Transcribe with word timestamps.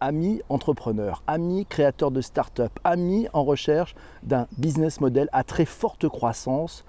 amis 0.00 0.40
entrepreneurs, 0.48 1.22
amis 1.26 1.66
créateurs 1.66 2.10
de 2.10 2.20
start-up, 2.20 2.72
amis 2.84 3.28
en 3.32 3.44
recherche 3.44 3.94
d'un 4.22 4.46
business 4.58 5.00
model 5.00 5.28
à 5.32 5.44
très 5.44 5.64
forte 5.64 6.08
croissance, 6.08 6.84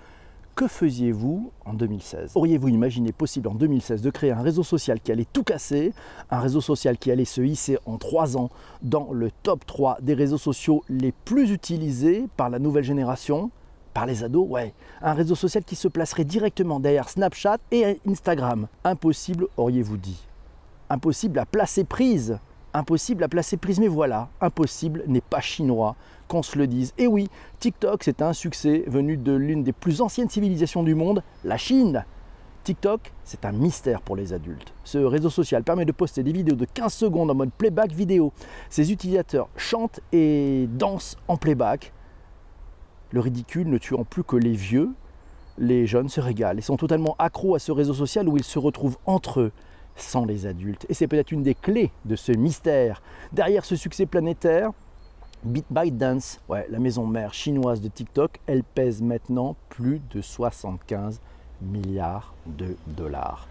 que 0.56 0.68
faisiez-vous 0.68 1.52
en 1.66 1.74
2016 1.74 2.34
Auriez-vous 2.36 2.68
imaginé 2.68 3.12
possible 3.12 3.48
en 3.48 3.54
2016 3.54 4.02
de 4.02 4.10
créer 4.10 4.32
un 4.32 4.42
réseau 4.42 4.64
social 4.64 5.00
qui 5.00 5.12
allait 5.12 5.28
tout 5.32 5.44
casser, 5.44 5.94
un 6.30 6.40
réseau 6.40 6.62
social 6.62 6.98
qui 6.98 7.12
allait 7.12 7.26
se 7.26 7.42
hisser 7.42 7.78
en 7.86 7.98
trois 7.98 8.38
ans 8.38 8.50
dans 8.82 9.12
le 9.12 9.32
top 9.44 9.66
3 9.66 10.00
des 10.02 10.14
réseaux 10.14 10.38
sociaux 10.38 10.84
les 10.90 11.12
plus 11.12 11.52
utilisés 11.52 12.28
par 12.38 12.50
la 12.50 12.60
nouvelle 12.60 12.84
génération? 12.84 13.50
Par 13.94 14.06
les 14.06 14.24
ados, 14.24 14.48
ouais. 14.50 14.74
Un 15.02 15.14
réseau 15.14 15.36
social 15.36 15.64
qui 15.64 15.76
se 15.76 15.88
placerait 15.88 16.24
directement 16.24 16.80
derrière 16.80 17.10
Snapchat 17.10 17.58
et 17.72 18.00
Instagram. 18.08 18.68
Impossible, 18.84 19.48
auriez-vous 19.58 19.98
dit? 19.98 20.28
Impossible 20.90 21.40
à 21.40 21.46
placer 21.46 21.84
prise 21.84 22.38
impossible 22.74 23.24
à 23.24 23.28
placer 23.28 23.58
prise, 23.58 23.80
mais 23.80 23.88
voilà, 23.88 24.30
impossible 24.40 25.04
n'est 25.08 25.22
pas 25.22 25.42
chinois, 25.42 25.96
qu'on 26.28 26.44
se 26.44 26.58
le 26.58 26.68
dise. 26.68 26.94
Et 26.98 27.08
oui, 27.08 27.30
TikTok, 27.60 28.04
c'est 28.04 28.22
un 28.22 28.34
succès 28.34 28.84
venu 28.88 29.18
de 29.18 29.34
l'une 29.34 29.64
des 29.64 29.74
plus 29.74 30.02
anciennes 30.02 30.30
civilisations 30.30 30.84
du 30.84 30.96
monde, 30.96 31.24
la 31.44 31.58
Chine. 31.58 32.06
TikTok, 32.64 33.12
c'est 33.24 33.44
un 33.46 33.52
mystère 33.52 34.02
pour 34.02 34.16
les 34.16 34.34
adultes. 34.34 34.74
Ce 34.84 35.00
réseau 35.00 35.32
social 35.32 35.64
permet 35.64 35.86
de 35.86 35.92
poster 35.92 36.22
des 36.22 36.32
vidéos 36.32 36.56
de 36.56 36.66
15 36.66 36.94
secondes 36.94 37.32
en 37.32 37.36
mode 37.36 37.52
playback 37.52 37.92
vidéo. 37.92 38.34
Ses 38.70 38.92
utilisateurs 38.92 39.50
chantent 39.56 40.00
et 40.12 40.68
dansent 40.72 41.18
en 41.28 41.38
playback. 41.38 41.92
Le 43.12 43.20
ridicule 43.20 43.68
ne 43.68 43.78
tuant 43.78 44.04
plus 44.04 44.24
que 44.24 44.36
les 44.36 44.54
vieux, 44.54 44.92
les 45.58 45.88
jeunes 45.88 46.08
se 46.08 46.22
régalent 46.22 46.60
et 46.60 46.62
sont 46.62 46.78
totalement 46.78 47.16
accros 47.18 47.56
à 47.56 47.60
ce 47.60 47.72
réseau 47.72 47.94
social 47.94 48.30
où 48.30 48.38
ils 48.38 48.44
se 48.44 48.60
retrouvent 48.60 48.98
entre 49.06 49.42
eux 49.42 49.52
sans 50.02 50.26
les 50.26 50.46
adultes. 50.46 50.86
Et 50.90 50.94
c'est 50.94 51.08
peut-être 51.08 51.32
une 51.32 51.44
des 51.44 51.56
clés 51.56 51.92
de 52.06 52.16
ce 52.16 52.32
mystère. 52.32 53.02
Derrière 53.32 53.66
ce 53.66 53.76
succès 53.76 54.06
planétaire, 54.06 54.72
ByteDance, 55.44 56.40
ouais, 56.50 56.68
la 56.70 56.80
maison 56.80 57.08
mère 57.08 57.34
chinoise 57.34 57.82
de 57.82 57.88
TikTok, 57.88 58.40
elle 58.46 58.64
pèse 58.64 59.02
maintenant 59.02 59.56
plus 59.70 60.00
de 60.14 60.22
75 60.22 61.20
milliards 61.62 62.34
de 62.46 62.76
dollars. 62.88 63.48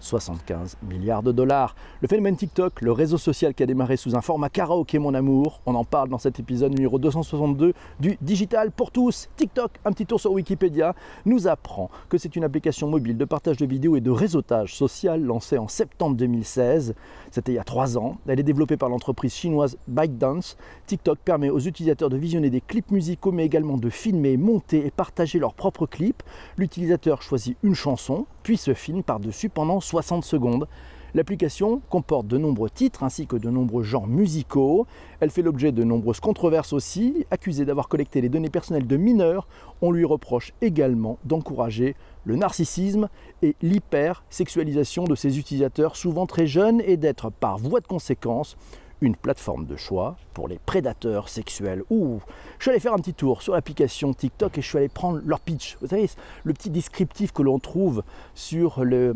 75 0.00 0.76
milliards 0.88 1.22
de 1.22 1.32
dollars. 1.32 1.74
Le 2.00 2.08
phénomène 2.08 2.36
TikTok, 2.36 2.80
le 2.82 2.92
réseau 2.92 3.18
social 3.18 3.54
qui 3.54 3.62
a 3.62 3.66
démarré 3.66 3.96
sous 3.96 4.16
un 4.16 4.20
format 4.20 4.48
karaoké 4.48 4.98
mon 4.98 5.14
amour, 5.14 5.60
on 5.66 5.74
en 5.74 5.84
parle 5.84 6.08
dans 6.08 6.18
cet 6.18 6.38
épisode 6.40 6.72
numéro 6.72 6.98
262 6.98 7.72
du 8.00 8.18
Digital 8.20 8.70
pour 8.70 8.90
tous. 8.90 9.28
TikTok, 9.36 9.72
un 9.84 9.92
petit 9.92 10.06
tour 10.06 10.20
sur 10.20 10.32
Wikipédia, 10.32 10.94
nous 11.24 11.48
apprend 11.48 11.90
que 12.08 12.18
c'est 12.18 12.36
une 12.36 12.44
application 12.44 12.88
mobile 12.88 13.16
de 13.16 13.24
partage 13.24 13.56
de 13.56 13.66
vidéos 13.66 13.96
et 13.96 14.00
de 14.00 14.10
réseautage 14.10 14.74
social 14.74 15.22
lancée 15.22 15.58
en 15.58 15.68
septembre 15.68 16.16
2016. 16.16 16.94
C'était 17.36 17.52
il 17.52 17.56
y 17.56 17.58
a 17.58 17.64
trois 17.64 17.98
ans. 17.98 18.16
Elle 18.26 18.40
est 18.40 18.42
développée 18.42 18.78
par 18.78 18.88
l'entreprise 18.88 19.34
chinoise 19.34 19.76
ByteDance. 19.88 20.56
TikTok 20.86 21.18
permet 21.18 21.50
aux 21.50 21.58
utilisateurs 21.58 22.08
de 22.08 22.16
visionner 22.16 22.48
des 22.48 22.62
clips 22.62 22.90
musicaux 22.90 23.30
mais 23.30 23.44
également 23.44 23.76
de 23.76 23.90
filmer, 23.90 24.38
monter 24.38 24.86
et 24.86 24.90
partager 24.90 25.38
leurs 25.38 25.52
propres 25.52 25.84
clips. 25.84 26.22
L'utilisateur 26.56 27.20
choisit 27.20 27.58
une 27.62 27.74
chanson, 27.74 28.24
puis 28.42 28.56
se 28.56 28.72
filme 28.72 29.02
par-dessus 29.02 29.50
pendant 29.50 29.80
60 29.80 30.24
secondes. 30.24 30.66
L'application 31.14 31.80
comporte 31.88 32.26
de 32.26 32.38
nombreux 32.38 32.70
titres 32.70 33.02
ainsi 33.02 33.26
que 33.26 33.36
de 33.36 33.50
nombreux 33.50 33.82
genres 33.82 34.06
musicaux. 34.06 34.86
Elle 35.20 35.30
fait 35.30 35.42
l'objet 35.42 35.72
de 35.72 35.84
nombreuses 35.84 36.20
controverses 36.20 36.72
aussi. 36.72 37.26
Accusée 37.30 37.64
d'avoir 37.64 37.88
collecté 37.88 38.20
les 38.20 38.28
données 38.28 38.50
personnelles 38.50 38.86
de 38.86 38.96
mineurs, 38.96 39.48
on 39.82 39.90
lui 39.90 40.04
reproche 40.04 40.52
également 40.60 41.18
d'encourager 41.24 41.96
le 42.24 42.36
narcissisme 42.36 43.08
et 43.42 43.54
l'hypersexualisation 43.62 45.04
de 45.04 45.14
ses 45.14 45.38
utilisateurs, 45.38 45.96
souvent 45.96 46.26
très 46.26 46.46
jeunes, 46.46 46.80
et 46.80 46.96
d'être 46.96 47.30
par 47.30 47.58
voie 47.58 47.80
de 47.80 47.86
conséquence 47.86 48.56
une 49.00 49.16
plateforme 49.16 49.66
de 49.66 49.76
choix 49.76 50.16
pour 50.32 50.48
les 50.48 50.58
prédateurs 50.58 51.28
sexuels. 51.28 51.82
Ouh, 51.90 52.20
je 52.58 52.64
suis 52.64 52.70
allé 52.70 52.80
faire 52.80 52.94
un 52.94 52.98
petit 52.98 53.14
tour 53.14 53.42
sur 53.42 53.52
l'application 53.52 54.14
TikTok 54.14 54.56
et 54.56 54.62
je 54.62 54.66
suis 54.66 54.78
allé 54.78 54.88
prendre 54.88 55.20
leur 55.24 55.40
pitch. 55.40 55.76
Vous 55.80 55.88
savez, 55.88 56.08
le 56.44 56.52
petit 56.52 56.70
descriptif 56.70 57.32
que 57.32 57.42
l'on 57.42 57.58
trouve 57.58 58.02
sur 58.34 58.84
le, 58.84 59.14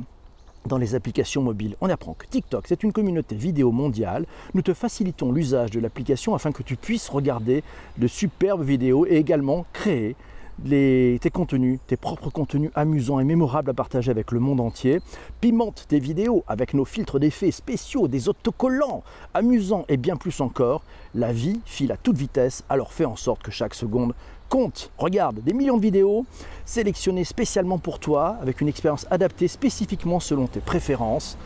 dans 0.67 0.79
les 0.79 0.95
applications 0.95 1.43
mobiles. 1.43 1.77
On 1.81 1.89
apprend 1.89 2.15
que 2.15 2.27
TikTok, 2.27 2.67
c'est 2.69 2.83
une 2.83 2.93
communauté 2.93 3.35
vidéo 3.35 3.73
mondiale. 3.73 4.27
Nous 4.55 4.63
te 4.63 4.75
facilitons 4.75 5.33
l'usage 5.33 5.71
de 5.71 5.81
l'application 5.81 6.35
afin 6.35 6.53
que 6.53 6.63
tu 6.63 6.77
puisses 6.77 7.09
regarder 7.09 7.63
de 7.99 8.07
superbes 8.07 8.63
vidéos 8.63 9.07
et 9.07 9.17
également 9.17 9.67
créer 9.73 10.17
tes 10.69 11.31
contenus, 11.33 11.79
tes 11.87 11.97
propres 11.97 12.31
contenus 12.31 12.71
amusants 12.75 13.21
et 13.21 13.25
mémorables 13.25 13.71
à 13.71 13.75
partager 13.75 14.11
avec 14.11 14.33
le 14.33 14.41
monde 14.41 14.61
entier. 14.61 15.01
Pimente 15.41 15.87
tes 15.89 15.99
vidéos 15.99 16.45
avec 16.47 16.75
nos 16.75 16.85
filtres 16.85 17.19
d'effets 17.19 17.51
spéciaux, 17.51 18.09
des 18.09 18.29
autocollants 18.29 19.03
amusants 19.35 19.85
et 19.89 19.97
bien 19.97 20.17
plus 20.17 20.41
encore. 20.41 20.83
La 21.15 21.33
vie 21.33 21.61
file 21.65 21.93
à 21.93 21.97
toute 21.97 22.17
vitesse, 22.17 22.65
alors 22.69 22.93
fais 22.93 23.05
en 23.05 23.17
sorte 23.17 23.43
que 23.43 23.51
chaque 23.51 23.75
seconde 23.75 24.15
compte. 24.49 24.91
Regarde, 24.99 25.41
des 25.43 25.55
millions 25.55 25.77
de 25.77 25.83
vidéos 25.83 26.27
sélectionnées 26.65 27.25
spécialement 27.25 27.79
pour 27.79 27.99
toi, 27.99 28.37
avec 28.43 28.61
une 28.61 28.69
expérience 28.69 29.07
adaptée 29.11 29.49
spécifiquement 29.49 30.21
selon 30.21 30.47
tes 30.47 30.61
préférences. 30.61 31.39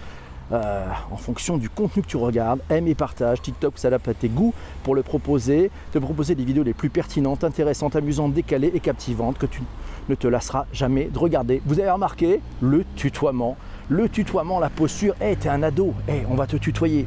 Euh, 0.52 0.84
en 1.10 1.16
fonction 1.16 1.56
du 1.56 1.70
contenu 1.70 2.02
que 2.02 2.06
tu 2.06 2.18
regardes. 2.18 2.60
Aime 2.68 2.86
et 2.86 2.94
partage. 2.94 3.40
TikTok 3.40 3.78
s'adapte 3.78 4.08
à 4.08 4.14
tes 4.14 4.28
goûts 4.28 4.52
pour 4.82 4.94
le 4.94 5.02
proposer, 5.02 5.70
te 5.92 5.98
proposer 5.98 6.34
des 6.34 6.44
vidéos 6.44 6.62
les 6.62 6.74
plus 6.74 6.90
pertinentes, 6.90 7.44
intéressantes, 7.44 7.96
amusantes, 7.96 8.34
décalées 8.34 8.70
et 8.74 8.80
captivantes 8.80 9.38
que 9.38 9.46
tu 9.46 9.62
ne 10.10 10.14
te 10.14 10.28
lasseras 10.28 10.66
jamais 10.72 11.04
de 11.04 11.18
regarder. 11.18 11.62
Vous 11.64 11.80
avez 11.80 11.90
remarqué 11.90 12.40
le 12.60 12.84
tutoiement 12.94 13.56
le 13.88 14.08
tutoiement, 14.08 14.58
la 14.58 14.70
posture. 14.70 15.14
Hé, 15.20 15.36
t'es 15.36 15.48
un 15.48 15.62
ado, 15.62 15.94
hé, 16.08 16.24
on 16.28 16.34
va 16.34 16.46
te 16.46 16.56
tutoyer. 16.56 17.06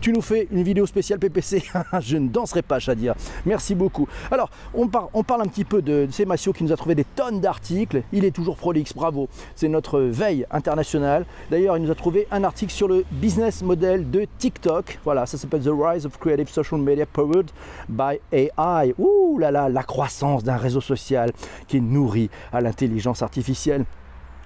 tu 0.00 0.12
nous 0.12 0.22
fais 0.22 0.48
une 0.50 0.62
vidéo 0.62 0.86
spéciale 0.86 1.18
PPC. 1.18 1.62
Je 2.00 2.16
ne 2.16 2.28
danserai 2.28 2.62
pas, 2.62 2.78
Shadia. 2.78 3.14
Merci 3.46 3.74
beaucoup. 3.74 4.08
Alors, 4.30 4.50
on, 4.74 4.88
on 5.14 5.22
parle 5.22 5.42
un 5.42 5.46
petit 5.46 5.64
peu 5.64 5.82
de, 5.82 6.06
de 6.06 6.24
Massio 6.24 6.52
qui 6.52 6.64
nous 6.64 6.72
a 6.72 6.76
trouvé 6.76 6.94
des 6.94 7.04
tonnes 7.04 7.40
d'articles. 7.40 8.02
Il 8.12 8.24
est 8.24 8.30
toujours 8.30 8.56
prolixe, 8.56 8.92
bravo. 8.92 9.28
C'est 9.54 9.68
notre 9.68 10.00
veille 10.00 10.46
internationale. 10.50 11.24
D'ailleurs, 11.50 11.76
il 11.76 11.82
nous 11.82 11.90
a 11.90 11.94
trouvé 11.94 12.26
un 12.30 12.44
article 12.44 12.72
sur 12.72 12.88
le 12.88 13.04
business 13.10 13.62
model 13.62 14.10
de 14.10 14.26
TikTok. 14.38 14.98
Voilà, 15.04 15.26
ça 15.26 15.38
s'appelle 15.38 15.62
The 15.62 15.70
Rise 15.72 16.06
of 16.06 16.18
Creative 16.18 16.48
Social 16.48 16.80
Media 16.80 17.06
Powered 17.06 17.50
by 17.88 18.20
AI. 18.32 18.94
Ouh 18.98 19.38
là 19.38 19.50
là, 19.50 19.68
la 19.68 19.82
croissance 19.82 20.44
d'un 20.44 20.56
réseau 20.56 20.80
social 20.80 21.32
qui 21.66 21.78
est 21.78 21.80
nourri 21.80 22.30
à 22.52 22.60
l'intelligence 22.60 23.22
artificielle. 23.22 23.84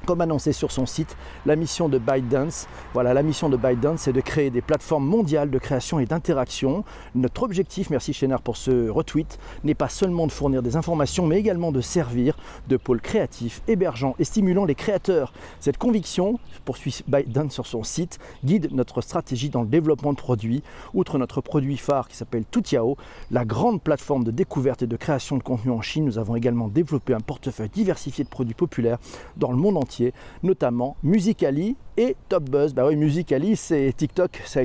Comme 0.06 0.20
annoncé 0.20 0.52
sur 0.52 0.70
son 0.70 0.84
site, 0.84 1.16
la 1.46 1.56
mission 1.56 1.88
de 1.88 1.96
ByteDance, 1.96 2.66
voilà, 2.92 3.14
la 3.14 3.22
mission 3.22 3.48
de 3.48 3.56
ByteDance, 3.56 4.02
c'est 4.02 4.12
de 4.12 4.20
créer 4.20 4.50
des 4.50 4.60
plateformes 4.60 5.06
mondiales 5.06 5.50
de 5.50 5.58
création 5.58 5.98
et 5.98 6.04
d'interaction. 6.04 6.84
Notre 7.14 7.42
objectif, 7.42 7.88
merci 7.88 8.12
Chénard 8.12 8.42
pour 8.42 8.58
ce 8.58 8.90
retweet, 8.90 9.38
n'est 9.62 9.74
pas 9.74 9.88
seulement 9.88 10.26
de 10.26 10.32
fournir 10.32 10.62
des 10.62 10.76
informations, 10.76 11.26
mais 11.26 11.38
également 11.38 11.72
de 11.72 11.80
servir 11.80 12.36
de 12.68 12.76
pôle 12.76 13.00
créatif, 13.00 13.62
hébergeant 13.66 14.14
et 14.18 14.24
stimulant 14.24 14.66
les 14.66 14.74
créateurs. 14.74 15.32
Cette 15.58 15.78
conviction, 15.78 16.38
poursuit 16.66 17.02
ByteDance 17.08 17.54
sur 17.54 17.66
son 17.66 17.82
site, 17.82 18.18
guide 18.44 18.68
notre 18.72 19.00
stratégie 19.00 19.48
dans 19.48 19.62
le 19.62 19.68
développement 19.68 20.12
de 20.12 20.18
produits. 20.18 20.62
Outre 20.92 21.16
notre 21.16 21.40
produit 21.40 21.78
phare 21.78 22.08
qui 22.08 22.16
s'appelle 22.16 22.44
Toutiao, 22.44 22.98
la 23.30 23.46
grande 23.46 23.80
plateforme 23.80 24.24
de 24.24 24.30
découverte 24.30 24.82
et 24.82 24.86
de 24.86 24.96
création 24.96 25.38
de 25.38 25.42
contenu 25.42 25.70
en 25.70 25.80
Chine, 25.80 26.04
nous 26.04 26.18
avons 26.18 26.36
également 26.36 26.68
développé 26.68 27.14
un 27.14 27.20
portefeuille 27.20 27.70
diversifié 27.70 28.22
de 28.22 28.28
produits 28.28 28.54
populaires 28.54 28.98
dans 29.38 29.50
le 29.50 29.56
monde 29.56 29.78
entier 29.78 29.93
notamment 30.42 30.96
Musicali 31.02 31.76
et 31.96 32.16
Top 32.28 32.50
Buzz. 32.50 32.74
Bah 32.74 32.86
oui, 32.86 32.96
Musicali, 32.96 33.56
c'est 33.56 33.92
TikTok, 33.96 34.42
ça 34.44 34.60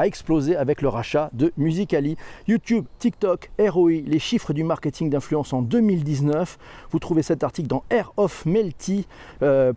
a 0.00 0.06
explosé 0.06 0.56
avec 0.56 0.82
le 0.82 0.88
rachat 0.88 1.30
de 1.32 1.52
Musicali. 1.56 2.16
YouTube, 2.48 2.86
TikTok, 2.98 3.50
ROI, 3.58 4.02
les 4.06 4.18
chiffres 4.18 4.52
du 4.52 4.64
marketing 4.64 5.10
d'influence 5.10 5.52
en 5.52 5.62
2019. 5.62 6.58
Vous 6.90 6.98
trouvez 6.98 7.22
cet 7.22 7.44
article 7.44 7.68
dans 7.68 7.84
airofmelty.fr. 7.90 9.04
Euh, 9.42 9.72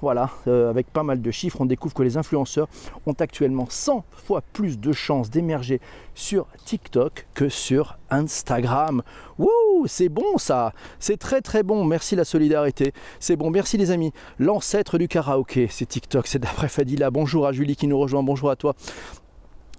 voilà, 0.00 0.30
euh, 0.46 0.70
avec 0.70 0.86
pas 0.88 1.02
mal 1.02 1.20
de 1.20 1.30
chiffres, 1.30 1.60
on 1.60 1.66
découvre 1.66 1.94
que 1.94 2.02
les 2.02 2.16
influenceurs 2.16 2.68
ont 3.06 3.14
actuellement 3.18 3.66
100 3.68 4.04
fois 4.10 4.42
plus 4.52 4.78
de 4.78 4.92
chances 4.92 5.30
d'émerger 5.30 5.80
sur 6.14 6.46
TikTok 6.64 7.26
que 7.34 7.48
sur 7.48 7.98
Instagram. 8.10 9.02
Wouh, 9.38 9.86
c'est 9.86 10.08
bon 10.08 10.38
ça, 10.38 10.72
c'est 10.98 11.16
très 11.16 11.40
très 11.40 11.62
bon. 11.62 11.84
Merci 11.84 12.16
la 12.16 12.24
solidarité, 12.24 12.92
c'est 13.20 13.36
bon. 13.36 13.50
Merci 13.50 13.76
les 13.78 13.90
amis. 13.90 14.12
L'ancêtre 14.38 14.98
du 14.98 15.08
karaoké, 15.08 15.68
c'est 15.70 15.86
TikTok, 15.86 16.26
c'est 16.26 16.38
d'après 16.38 16.68
Fadila. 16.68 17.10
Bonjour 17.10 17.46
à 17.46 17.52
Julie 17.52 17.76
qui 17.76 17.86
nous 17.86 17.98
rejoint, 17.98 18.22
bonjour 18.22 18.50
à 18.50 18.56
toi. 18.56 18.74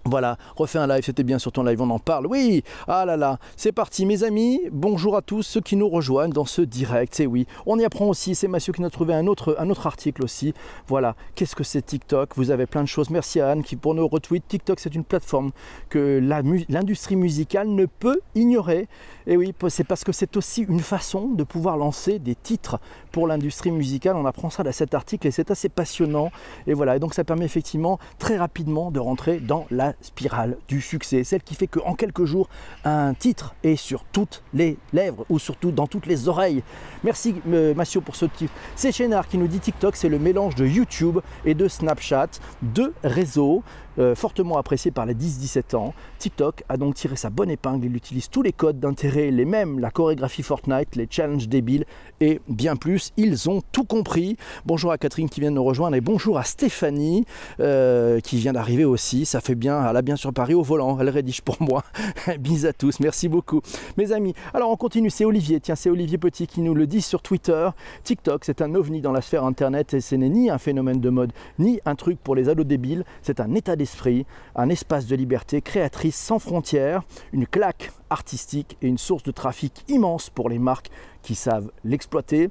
Voilà, 0.05 0.35
refais 0.57 0.79
un 0.79 0.87
live, 0.87 1.01
c'était 1.05 1.23
bien 1.23 1.39
sur 1.39 1.53
ton 1.53 1.63
live, 1.63 1.81
on 1.81 1.89
en 1.89 1.97
parle. 1.97 2.27
Oui, 2.27 2.61
ah 2.89 3.05
là 3.05 3.15
là, 3.15 3.39
c'est 3.55 3.71
parti 3.71 4.05
mes 4.05 4.25
amis, 4.25 4.59
bonjour 4.69 5.15
à 5.15 5.21
tous 5.21 5.43
ceux 5.43 5.61
qui 5.61 5.77
nous 5.77 5.87
rejoignent 5.87 6.33
dans 6.33 6.43
ce 6.43 6.61
direct, 6.61 7.15
c'est 7.15 7.25
oui. 7.25 7.47
On 7.65 7.79
y 7.79 7.85
apprend 7.85 8.07
aussi, 8.07 8.35
c'est 8.35 8.49
Mathieu 8.49 8.73
qui 8.73 8.81
nous 8.81 8.87
a 8.87 8.89
trouvé 8.89 9.13
un 9.13 9.27
autre, 9.27 9.55
article 9.85 10.25
aussi. 10.25 10.53
Voilà, 10.87 11.15
qu'est-ce 11.35 11.55
que 11.55 11.63
c'est 11.63 11.81
TikTok? 11.81 12.31
Vous 12.35 12.51
avez 12.51 12.65
plein 12.65 12.83
de 12.83 12.87
choses. 12.87 13.09
Merci 13.09 13.39
à 13.39 13.51
Anne 13.51 13.63
qui 13.63 13.77
pour 13.77 13.95
nos 13.95 14.09
retweets. 14.09 14.45
TikTok 14.45 14.81
c'est 14.81 14.93
une 14.93 15.05
plateforme 15.05 15.51
que 15.87 16.19
l'industrie 16.67 17.15
musicale 17.15 17.69
ne 17.69 17.85
peut 17.85 18.19
ignorer. 18.35 18.89
Et 19.25 19.37
oui, 19.37 19.53
c'est 19.69 19.85
parce 19.85 20.03
que 20.03 20.11
c'est 20.11 20.35
aussi 20.35 20.63
une 20.63 20.81
façon 20.81 21.29
de 21.29 21.45
pouvoir 21.45 21.77
lancer 21.77 22.19
des 22.19 22.35
titres 22.35 22.77
pour 23.13 23.25
l'industrie 23.25 23.71
musicale. 23.71 24.17
On 24.17 24.25
apprend 24.25 24.49
ça 24.49 24.63
dans 24.63 24.73
cet 24.73 24.95
article 24.95 25.27
et 25.27 25.31
c'est 25.31 25.49
assez 25.49 25.69
passionnant. 25.69 26.29
Et 26.67 26.73
voilà, 26.73 26.97
et 26.97 26.99
donc 26.99 27.13
ça 27.13 27.23
permet 27.23 27.45
effectivement 27.45 27.99
très 28.19 28.35
rapidement 28.35 28.91
de 28.91 28.99
rentrer 28.99 29.39
dans 29.39 29.65
la 29.71 29.92
spirale 30.01 30.57
du 30.67 30.81
succès, 30.81 31.23
celle 31.23 31.41
qui 31.43 31.55
fait 31.55 31.67
qu'en 31.67 31.95
quelques 31.95 32.25
jours, 32.25 32.49
un 32.85 33.13
titre 33.13 33.55
est 33.63 33.75
sur 33.75 34.03
toutes 34.05 34.43
les 34.53 34.77
lèvres 34.91 35.25
ou 35.29 35.39
surtout 35.39 35.71
dans 35.71 35.87
toutes 35.87 36.05
les 36.05 36.27
oreilles. 36.27 36.63
Merci 37.03 37.35
euh, 37.51 37.73
Massio 37.73 38.01
pour 38.01 38.15
ce 38.15 38.25
titre. 38.25 38.53
C'est 38.75 38.91
Chénard 38.91 39.27
qui 39.27 39.37
nous 39.37 39.47
dit 39.47 39.59
TikTok, 39.59 39.95
c'est 39.95 40.09
le 40.09 40.19
mélange 40.19 40.55
de 40.55 40.65
YouTube 40.65 41.19
et 41.45 41.53
de 41.53 41.67
Snapchat, 41.67 42.29
deux 42.61 42.93
réseaux 43.03 43.63
euh, 43.99 44.15
fortement 44.15 44.57
apprécié 44.57 44.89
par 44.89 45.05
les 45.05 45.13
10-17 45.13 45.75
ans. 45.75 45.93
TikTok 46.17 46.63
a 46.67 46.77
donc 46.77 46.95
tiré 46.95 47.15
sa 47.15 47.29
bonne 47.29 47.51
épingle, 47.51 47.85
il 47.85 47.95
utilise 47.95 48.27
tous 48.27 48.41
les 48.41 48.51
codes 48.51 48.79
d'intérêt, 48.79 49.29
les 49.29 49.45
mêmes, 49.45 49.79
la 49.79 49.91
chorégraphie 49.91 50.41
Fortnite, 50.41 50.95
les 50.95 51.07
challenges 51.07 51.47
débiles 51.47 51.85
et 52.19 52.41
bien 52.47 52.75
plus. 52.75 53.11
Ils 53.17 53.49
ont 53.51 53.61
tout 53.71 53.83
compris. 53.83 54.37
Bonjour 54.65 54.91
à 54.91 54.97
Catherine 54.97 55.29
qui 55.29 55.41
vient 55.41 55.51
de 55.51 55.55
nous 55.57 55.63
rejoindre 55.63 55.95
et 55.95 56.01
bonjour 56.01 56.39
à 56.39 56.43
Stéphanie 56.43 57.25
euh, 57.59 58.19
qui 58.19 58.37
vient 58.37 58.53
d'arriver 58.53 58.85
aussi. 58.85 59.25
Ça 59.25 59.41
fait 59.41 59.55
bien, 59.55 59.75
elle 59.89 59.97
a 59.97 60.01
bien 60.01 60.15
sur 60.15 60.33
Paris 60.33 60.53
au 60.53 60.61
volant, 60.61 60.97
elle 60.99 61.09
rédige 61.09 61.41
pour 61.41 61.61
moi. 61.61 61.83
Bis 62.39 62.65
à 62.65 62.73
tous, 62.73 62.99
merci 62.99 63.29
beaucoup. 63.29 63.61
Mes 63.97 64.11
amis, 64.11 64.33
alors 64.53 64.69
on 64.69 64.75
continue, 64.75 65.09
c'est 65.09 65.25
Olivier, 65.25 65.59
tiens 65.59 65.75
c'est 65.75 65.89
Olivier 65.89 66.17
Petit 66.17 66.47
qui 66.47 66.61
nous 66.61 66.73
le 66.73 66.87
dit 66.87 67.01
sur 67.01 67.21
Twitter. 67.21 67.69
TikTok 68.03 68.45
c'est 68.45 68.61
un 68.61 68.75
ovni 68.75 69.01
dans 69.01 69.11
la 69.11 69.21
sphère 69.21 69.43
internet 69.43 69.93
et 69.93 70.01
ce 70.01 70.15
n'est 70.15 70.29
ni 70.29 70.49
un 70.49 70.57
phénomène 70.57 70.99
de 70.99 71.09
mode, 71.09 71.33
ni 71.59 71.79
un 71.85 71.95
truc 71.95 72.19
pour 72.19 72.35
les 72.35 72.49
ados 72.49 72.65
débiles, 72.65 73.05
c'est 73.21 73.39
un 73.39 73.53
état 73.55 73.75
d'esprit, 73.75 74.25
un 74.55 74.69
espace 74.69 75.07
de 75.07 75.15
liberté 75.15 75.61
créatrice 75.61 76.15
sans 76.15 76.39
frontières, 76.39 77.03
une 77.31 77.47
claque 77.47 77.91
artistique 78.09 78.77
et 78.81 78.87
une 78.87 78.97
source 78.97 79.23
de 79.23 79.31
trafic 79.31 79.83
immense 79.87 80.29
pour 80.29 80.49
les 80.49 80.59
marques 80.59 80.89
qui 81.21 81.35
savent 81.35 81.71
l'exploiter. 81.83 82.49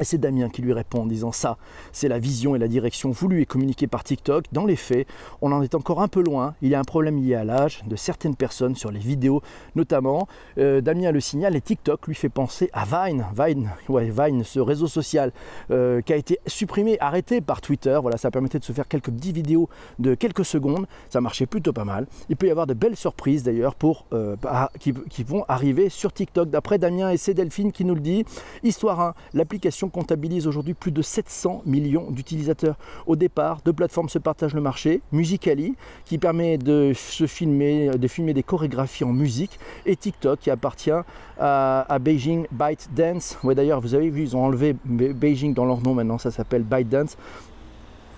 Et 0.00 0.04
c'est 0.04 0.18
Damien 0.18 0.48
qui 0.48 0.62
lui 0.62 0.72
répond 0.72 1.02
en 1.02 1.06
disant 1.06 1.32
ça, 1.32 1.56
c'est 1.92 2.08
la 2.08 2.18
vision 2.18 2.54
et 2.54 2.58
la 2.58 2.68
direction 2.68 3.10
voulue 3.10 3.42
et 3.42 3.46
communiquée 3.46 3.86
par 3.86 4.04
TikTok. 4.04 4.44
Dans 4.52 4.66
les 4.66 4.76
faits, 4.76 5.06
on 5.40 5.52
en 5.52 5.62
est 5.62 5.74
encore 5.74 6.02
un 6.02 6.08
peu 6.08 6.22
loin. 6.22 6.54
Il 6.62 6.68
y 6.68 6.74
a 6.74 6.80
un 6.80 6.84
problème 6.84 7.22
lié 7.22 7.34
à 7.34 7.44
l'âge 7.44 7.82
de 7.86 7.96
certaines 7.96 8.36
personnes 8.36 8.76
sur 8.76 8.90
les 8.90 8.98
vidéos, 8.98 9.42
notamment. 9.74 10.28
Euh, 10.58 10.80
Damien 10.80 11.12
le 11.12 11.20
signale 11.20 11.56
et 11.56 11.60
TikTok 11.60 12.06
lui 12.06 12.14
fait 12.14 12.28
penser 12.28 12.70
à 12.72 12.84
Vine. 12.84 13.24
Vine, 13.36 13.70
ouais, 13.88 14.10
Vine 14.10 14.44
ce 14.44 14.60
réseau 14.60 14.86
social 14.86 15.32
euh, 15.70 16.00
qui 16.02 16.12
a 16.12 16.16
été 16.16 16.38
supprimé, 16.46 16.98
arrêté 17.00 17.40
par 17.40 17.60
Twitter. 17.60 17.98
Voilà, 18.00 18.18
ça 18.18 18.30
permettait 18.30 18.58
de 18.58 18.64
se 18.64 18.72
faire 18.72 18.88
quelques 18.88 19.10
petites 19.10 19.34
vidéos 19.34 19.68
de 19.98 20.14
quelques 20.14 20.44
secondes. 20.44 20.86
Ça 21.08 21.20
marchait 21.20 21.46
plutôt 21.46 21.72
pas 21.72 21.84
mal. 21.84 22.06
Il 22.28 22.36
peut 22.36 22.46
y 22.46 22.50
avoir 22.50 22.66
de 22.66 22.74
belles 22.74 22.96
surprises 22.96 23.42
d'ailleurs 23.42 23.74
pour 23.74 24.06
euh, 24.12 24.36
qui, 24.78 24.92
qui, 25.08 25.22
vont 25.22 25.44
arriver 25.48 25.88
sur 25.88 26.12
TikTok. 26.12 26.50
D'après 26.50 26.78
Damien 26.78 27.10
et 27.10 27.16
c'est 27.16 27.34
Delphine 27.34 27.72
qui 27.72 27.84
nous 27.84 27.94
le 27.94 28.00
dit. 28.00 28.24
Histoire 28.62 29.00
1, 29.00 29.14
l'application 29.34 29.85
comptabilise 29.88 30.46
aujourd'hui 30.46 30.74
plus 30.74 30.92
de 30.92 31.02
700 31.02 31.62
millions 31.66 32.10
d'utilisateurs. 32.10 32.76
Au 33.06 33.16
départ, 33.16 33.60
deux 33.64 33.72
plateformes 33.72 34.08
se 34.08 34.18
partagent 34.18 34.54
le 34.54 34.60
marché. 34.60 35.00
Musicali, 35.12 35.74
qui 36.04 36.18
permet 36.18 36.58
de 36.58 36.92
se 36.94 37.26
filmer, 37.26 37.90
de 37.90 38.08
filmer 38.08 38.34
des 38.34 38.42
chorégraphies 38.42 39.04
en 39.04 39.12
musique, 39.12 39.58
et 39.84 39.96
TikTok, 39.96 40.40
qui 40.40 40.50
appartient 40.50 40.90
à, 41.38 41.98
Beijing 42.00 42.46
Byte 42.50 42.90
Dance. 42.94 43.38
Ouais, 43.44 43.54
d'ailleurs, 43.54 43.80
vous 43.80 43.94
avez 43.94 44.10
vu, 44.10 44.22
ils 44.22 44.36
ont 44.36 44.44
enlevé 44.44 44.74
Beijing 44.84 45.54
dans 45.54 45.64
leur 45.64 45.80
nom 45.80 45.94
maintenant, 45.94 46.18
ça 46.18 46.30
s'appelle 46.30 46.62
Byte 46.62 46.88
Dance. 46.88 47.16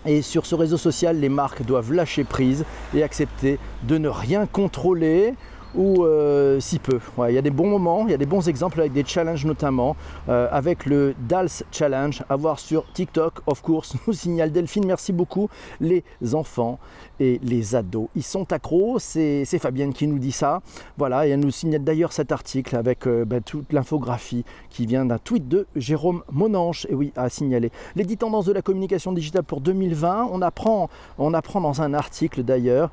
Et 0.07 0.23
sur 0.23 0.47
ce 0.47 0.55
réseau 0.55 0.77
social, 0.77 1.19
les 1.19 1.29
marques 1.29 1.65
doivent 1.65 1.93
lâcher 1.93 2.25
prise 2.25 2.65
et 2.95 3.03
accepter 3.03 3.59
de 3.83 3.99
ne 3.99 4.09
rien 4.09 4.47
contrôler 4.47 5.35
ou 5.75 6.05
euh, 6.05 6.61
si 6.61 6.79
peu. 6.79 6.99
il 7.29 7.35
y 7.35 7.39
a 7.39 7.43
des 7.43 7.51
bons 7.51 7.69
moments, 7.69 8.05
il 8.07 8.11
y 8.11 8.15
a 8.15 8.19
des 8.19 8.27
bons 8.27 8.49
exemples 8.49 8.81
avec 8.81 8.93
des 8.93 9.05
challenges 9.05 9.45
notamment, 9.45 9.97
euh, 10.29 10.49
avec 10.51 10.87
le 10.87 11.15
DALS 11.29 11.65
Challenge 11.71 12.23
à 12.29 12.37
voir 12.37 12.59
sur 12.59 12.91
TikTok, 12.93 13.41
of 13.47 13.63
course, 13.63 13.95
nous 14.07 14.13
signale 14.13 14.53
Delphine, 14.53 14.87
merci 14.87 15.13
beaucoup. 15.13 15.49
Les 15.81 16.05
enfants 16.33 16.79
et 17.21 17.41
les 17.43 17.75
ados, 17.75 18.09
ils 18.15 18.23
sont 18.23 18.53
accros, 18.53 18.99
c'est 18.99 19.45
Fabienne 19.59 19.93
qui 19.93 20.07
nous 20.07 20.19
dit 20.19 20.33
ça. 20.33 20.61
Voilà, 20.97 21.27
et 21.27 21.31
elle 21.31 21.41
nous 21.41 21.51
signale 21.51 21.85
d'ailleurs 21.85 22.13
cet 22.13 22.33
article 22.33 22.77
avec 22.77 23.07
euh, 23.07 23.25
ben, 23.25 23.43
toute 23.43 23.73
l'infographie 23.73 24.45
qui 24.71 24.87
vient 24.87 25.05
d'un 25.05 25.19
tweet 25.19 25.49
de 25.49 25.67
Jérôme 25.77 26.23
Monange, 26.31 26.87
et 26.89 26.95
oui, 26.95 27.13
à 27.17 27.29
signaler. 27.29 27.71
Les 27.97 28.05
10 28.05 28.19
tendances 28.19 28.47
de 28.47 28.53
la 28.53 28.63
communication 28.63 29.13
digitale 29.13 29.43
pour 29.43 29.61
2020, 29.61 30.29
on 30.31 30.43
apprend, 30.43 30.89
dans 31.19 31.83
un 31.83 31.95
article 31.95 32.43
d'ailleurs 32.43 32.91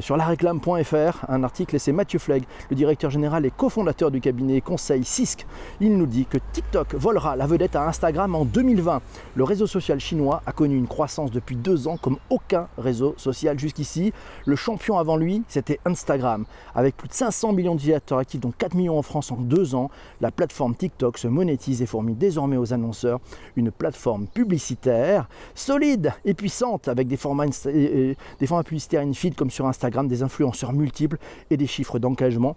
sur 0.00 0.16
laréclame.fr, 0.16 1.24
un 1.28 1.44
article 1.44 1.76
et 1.76 1.78
c'est 1.78 1.92
Mathieu 2.02 2.18
Flegg, 2.18 2.42
le 2.68 2.74
directeur 2.74 3.12
général 3.12 3.46
et 3.46 3.52
cofondateur 3.52 4.10
du 4.10 4.20
cabinet 4.20 4.60
conseil 4.60 5.04
CISC. 5.04 5.46
Il 5.80 5.96
nous 5.96 6.06
dit 6.06 6.26
que 6.26 6.36
TikTok 6.52 6.96
volera 6.96 7.36
la 7.36 7.46
vedette 7.46 7.76
à 7.76 7.86
Instagram 7.86 8.34
en 8.34 8.44
2020. 8.44 9.00
Le 9.36 9.44
réseau 9.44 9.68
social 9.68 10.00
chinois 10.00 10.42
a 10.44 10.50
connu 10.50 10.76
une 10.76 10.88
croissance 10.88 11.30
depuis 11.30 11.54
deux 11.54 11.86
ans 11.86 11.96
comme 11.96 12.16
aucun 12.28 12.66
réseau 12.76 13.14
social 13.18 13.56
jusqu'ici. 13.56 14.12
Le 14.46 14.56
champion 14.56 14.98
avant 14.98 15.16
lui, 15.16 15.44
c'était 15.46 15.78
Instagram. 15.84 16.44
Avec 16.74 16.96
plus 16.96 17.06
de 17.06 17.12
500 17.12 17.52
millions 17.52 17.76
d'utilisateurs 17.76 18.18
actifs, 18.18 18.40
dont 18.40 18.52
4 18.58 18.74
millions 18.74 18.98
en 18.98 19.02
France 19.02 19.30
en 19.30 19.36
deux 19.36 19.76
ans, 19.76 19.88
la 20.20 20.32
plateforme 20.32 20.74
TikTok 20.74 21.18
se 21.18 21.28
monétise 21.28 21.82
et 21.82 21.86
fournit 21.86 22.14
désormais 22.14 22.56
aux 22.56 22.72
annonceurs 22.72 23.20
une 23.54 23.70
plateforme 23.70 24.26
publicitaire 24.26 25.28
solide 25.54 26.14
et 26.24 26.34
puissante 26.34 26.88
avec 26.88 27.06
des 27.06 27.16
formats, 27.16 27.46
des 27.64 28.16
formats 28.44 28.64
publicitaires 28.64 29.02
in 29.02 29.12
feed 29.12 29.36
comme 29.36 29.52
sur 29.52 29.68
Instagram, 29.68 30.08
des 30.08 30.24
influenceurs 30.24 30.72
multiples 30.72 31.18
et 31.48 31.56
des 31.56 31.68
chiffres 31.68 31.91
d'engagement 31.98 32.56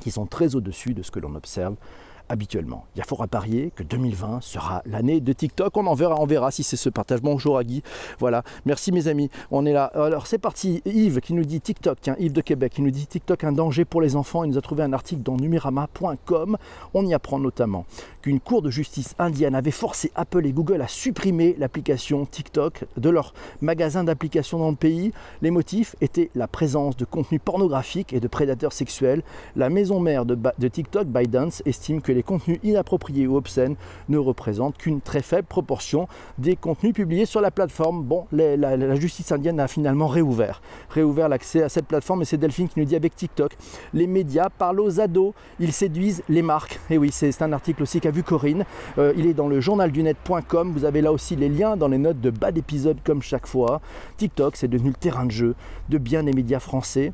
qui 0.00 0.10
sont 0.10 0.26
très 0.26 0.54
au-dessus 0.54 0.94
de 0.94 1.02
ce 1.02 1.10
que 1.10 1.20
l'on 1.20 1.34
observe 1.34 1.76
habituellement. 2.32 2.86
Il 2.94 2.98
y 2.98 3.02
a 3.02 3.04
fort 3.04 3.22
à 3.22 3.26
parier 3.26 3.70
que 3.76 3.82
2020 3.82 4.40
sera 4.40 4.82
l'année 4.86 5.20
de 5.20 5.32
TikTok. 5.34 5.76
On 5.76 5.86
en 5.86 5.92
verra, 5.92 6.16
on 6.18 6.24
verra 6.24 6.50
si 6.50 6.62
c'est 6.62 6.78
ce 6.78 6.88
partage. 6.88 7.20
Bonjour 7.20 7.58
à 7.58 7.62
Guy. 7.62 7.82
Voilà. 8.18 8.42
Merci 8.64 8.90
mes 8.90 9.06
amis. 9.06 9.28
On 9.50 9.66
est 9.66 9.74
là. 9.74 9.84
Alors 9.94 10.26
c'est 10.26 10.38
parti. 10.38 10.80
Yves 10.86 11.20
qui 11.20 11.34
nous 11.34 11.44
dit 11.44 11.60
TikTok. 11.60 11.98
Tiens, 12.00 12.16
Yves 12.18 12.32
de 12.32 12.40
Québec 12.40 12.72
qui 12.72 12.80
nous 12.82 12.90
dit 12.90 13.06
TikTok 13.06 13.44
un 13.44 13.52
danger 13.52 13.84
pour 13.84 14.00
les 14.00 14.16
enfants. 14.16 14.44
Il 14.44 14.50
nous 14.50 14.58
a 14.58 14.62
trouvé 14.62 14.82
un 14.82 14.94
article 14.94 15.22
dans 15.22 15.36
numerama.com. 15.36 16.56
On 16.94 17.06
y 17.06 17.12
apprend 17.12 17.38
notamment 17.38 17.84
qu'une 18.22 18.40
cour 18.40 18.62
de 18.62 18.70
justice 18.70 19.14
indienne 19.18 19.54
avait 19.54 19.70
forcé 19.70 20.10
Apple 20.14 20.46
et 20.46 20.52
Google 20.52 20.80
à 20.80 20.88
supprimer 20.88 21.54
l'application 21.58 22.24
TikTok 22.24 22.84
de 22.96 23.10
leur 23.10 23.34
magasin 23.60 24.04
d'applications 24.04 24.58
dans 24.58 24.70
le 24.70 24.76
pays. 24.76 25.12
Les 25.42 25.50
motifs 25.50 25.96
étaient 26.00 26.30
la 26.34 26.48
présence 26.48 26.96
de 26.96 27.04
contenu 27.04 27.38
pornographique 27.38 28.14
et 28.14 28.20
de 28.20 28.28
prédateurs 28.28 28.72
sexuels. 28.72 29.22
La 29.54 29.68
maison 29.68 30.00
mère 30.00 30.24
de, 30.24 30.34
de 30.34 30.68
TikTok, 30.68 31.08
ByteDance, 31.08 31.62
estime 31.66 32.00
que 32.00 32.12
les 32.12 32.21
contenus 32.22 32.58
inappropriés 32.62 33.26
ou 33.26 33.36
obscènes 33.36 33.76
ne 34.08 34.18
représentent 34.18 34.76
qu'une 34.76 35.00
très 35.00 35.22
faible 35.22 35.46
proportion 35.46 36.08
des 36.38 36.56
contenus 36.56 36.94
publiés 36.94 37.26
sur 37.26 37.40
la 37.40 37.50
plateforme. 37.50 38.02
Bon, 38.02 38.26
la, 38.32 38.94
justice 38.96 39.32
indienne 39.32 39.60
a 39.60 39.68
finalement 39.68 40.06
réouvert, 40.06 40.62
réouvert 40.90 41.28
l'accès 41.28 41.62
à 41.62 41.68
cette 41.68 41.86
plateforme 41.86 42.22
et 42.22 42.24
c'est 42.24 42.36
Delphine 42.36 42.68
qui 42.68 42.78
nous 42.78 42.84
dit 42.84 42.96
avec 42.96 43.14
TikTok, 43.14 43.56
les 43.94 44.06
médias 44.06 44.48
parlent 44.50 44.80
aux 44.80 45.00
ados, 45.00 45.32
ils 45.60 45.72
séduisent 45.72 46.22
les 46.28 46.42
marques. 46.42 46.78
Et 46.90 46.98
oui, 46.98 47.10
c'est 47.12 47.42
un 47.42 47.52
article 47.52 47.82
aussi 47.82 48.00
qu'a 48.00 48.10
vu 48.10 48.22
Corinne. 48.22 48.64
Euh, 48.98 49.12
il 49.16 49.26
est 49.26 49.34
dans 49.34 49.48
le 49.48 49.60
journaldunet.com. 49.60 50.72
Vous 50.72 50.84
avez 50.84 51.00
là 51.00 51.12
aussi 51.12 51.36
les 51.36 51.48
liens 51.48 51.76
dans 51.76 51.88
les 51.88 51.98
notes 51.98 52.20
de 52.20 52.30
bas 52.30 52.52
d'épisode 52.52 52.98
comme 53.04 53.22
chaque 53.22 53.46
fois. 53.46 53.80
TikTok, 54.16 54.56
c'est 54.56 54.68
devenu 54.68 54.90
le 54.90 54.96
terrain 54.96 55.26
de 55.26 55.30
jeu 55.30 55.54
de 55.88 55.98
bien 55.98 56.22
des 56.22 56.32
médias 56.32 56.60
français 56.60 57.12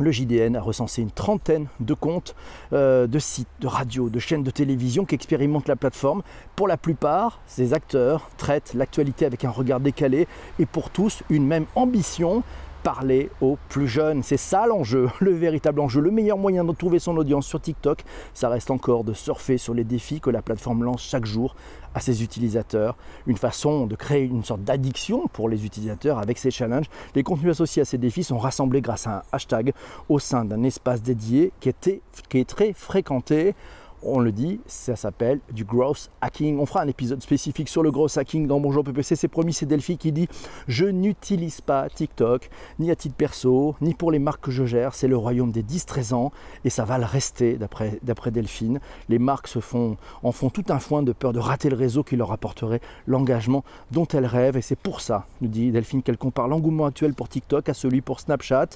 le 0.00 0.10
JDN 0.10 0.56
a 0.56 0.60
recensé 0.60 1.02
une 1.02 1.10
trentaine 1.10 1.66
de 1.80 1.94
comptes, 1.94 2.34
euh, 2.72 3.06
de 3.06 3.18
sites, 3.18 3.48
de 3.60 3.66
radios, 3.66 4.10
de 4.10 4.18
chaînes 4.18 4.42
de 4.42 4.50
télévision 4.50 5.04
qui 5.04 5.14
expérimentent 5.14 5.68
la 5.68 5.76
plateforme. 5.76 6.22
Pour 6.56 6.68
la 6.68 6.76
plupart, 6.76 7.40
ces 7.46 7.74
acteurs 7.74 8.30
traitent 8.36 8.74
l'actualité 8.74 9.26
avec 9.26 9.44
un 9.44 9.50
regard 9.50 9.80
décalé 9.80 10.26
et 10.58 10.66
pour 10.66 10.90
tous 10.90 11.22
une 11.30 11.46
même 11.46 11.66
ambition, 11.74 12.42
parler 12.82 13.30
aux 13.40 13.58
plus 13.68 13.88
jeunes. 13.88 14.22
C'est 14.22 14.36
ça 14.36 14.66
l'enjeu, 14.66 15.08
le 15.20 15.32
véritable 15.32 15.80
enjeu. 15.80 16.00
Le 16.00 16.10
meilleur 16.10 16.38
moyen 16.38 16.64
de 16.64 16.72
trouver 16.72 16.98
son 16.98 17.16
audience 17.16 17.46
sur 17.46 17.60
TikTok, 17.60 18.04
ça 18.34 18.48
reste 18.48 18.70
encore 18.70 19.04
de 19.04 19.12
surfer 19.12 19.58
sur 19.58 19.74
les 19.74 19.84
défis 19.84 20.20
que 20.20 20.30
la 20.30 20.42
plateforme 20.42 20.84
lance 20.84 21.02
chaque 21.02 21.26
jour 21.26 21.54
à 21.94 22.00
ses 22.00 22.22
utilisateurs. 22.22 22.96
Une 23.26 23.36
façon 23.36 23.86
de 23.86 23.96
créer 23.96 24.24
une 24.24 24.44
sorte 24.44 24.62
d'addiction 24.62 25.26
pour 25.32 25.48
les 25.48 25.64
utilisateurs 25.64 26.18
avec 26.18 26.38
ces 26.38 26.50
challenges. 26.50 26.86
Les 27.14 27.22
contenus 27.22 27.50
associés 27.50 27.82
à 27.82 27.84
ces 27.84 27.98
défis 27.98 28.24
sont 28.24 28.38
rassemblés 28.38 28.80
grâce 28.80 29.06
à 29.06 29.18
un 29.18 29.22
hashtag 29.32 29.72
au 30.08 30.18
sein 30.18 30.44
d'un 30.44 30.62
espace 30.62 31.02
dédié 31.02 31.52
qui, 31.60 31.68
était, 31.68 32.00
qui 32.28 32.38
est 32.38 32.48
très 32.48 32.72
fréquenté 32.72 33.54
on 34.02 34.18
le 34.18 34.32
dit, 34.32 34.60
ça 34.66 34.96
s'appelle 34.96 35.40
du 35.52 35.64
growth 35.64 36.10
hacking. 36.20 36.58
On 36.58 36.66
fera 36.66 36.82
un 36.82 36.88
épisode 36.88 37.22
spécifique 37.22 37.68
sur 37.68 37.82
le 37.82 37.90
growth 37.90 38.16
hacking 38.16 38.46
dans 38.46 38.58
Bonjour 38.58 38.82
PPC. 38.82 39.14
C'est 39.14 39.28
promis, 39.28 39.52
c'est 39.52 39.66
Delphi 39.66 39.98
qui 39.98 40.10
dit 40.10 40.28
Je 40.68 40.86
n'utilise 40.86 41.60
pas 41.60 41.88
TikTok, 41.88 42.48
ni 42.78 42.90
à 42.90 42.96
titre 42.96 43.14
perso, 43.14 43.74
ni 43.80 43.94
pour 43.94 44.10
les 44.10 44.18
marques 44.18 44.44
que 44.44 44.50
je 44.50 44.64
gère. 44.64 44.94
C'est 44.94 45.08
le 45.08 45.16
royaume 45.16 45.52
des 45.52 45.62
10-13 45.62 46.14
ans 46.14 46.32
et 46.64 46.70
ça 46.70 46.84
va 46.84 46.98
le 46.98 47.04
rester, 47.04 47.58
d'après 47.58 48.30
Delphine. 48.30 48.80
Les 49.08 49.18
marques 49.18 49.48
se 49.48 49.60
font, 49.60 49.96
en 50.22 50.32
font 50.32 50.48
tout 50.48 50.64
un 50.70 50.78
foin 50.78 51.02
de 51.02 51.12
peur 51.12 51.32
de 51.32 51.38
rater 51.38 51.68
le 51.68 51.76
réseau 51.76 52.02
qui 52.02 52.16
leur 52.16 52.32
apporterait 52.32 52.80
l'engagement 53.06 53.64
dont 53.90 54.06
elles 54.06 54.26
rêvent. 54.26 54.56
Et 54.56 54.62
c'est 54.62 54.78
pour 54.78 55.02
ça, 55.02 55.26
nous 55.42 55.48
dit 55.48 55.72
Delphine, 55.72 56.02
qu'elle 56.02 56.18
compare 56.18 56.48
l'engouement 56.48 56.86
actuel 56.86 57.12
pour 57.12 57.28
TikTok 57.28 57.68
à 57.68 57.74
celui 57.74 58.00
pour 58.00 58.20
Snapchat. 58.20 58.68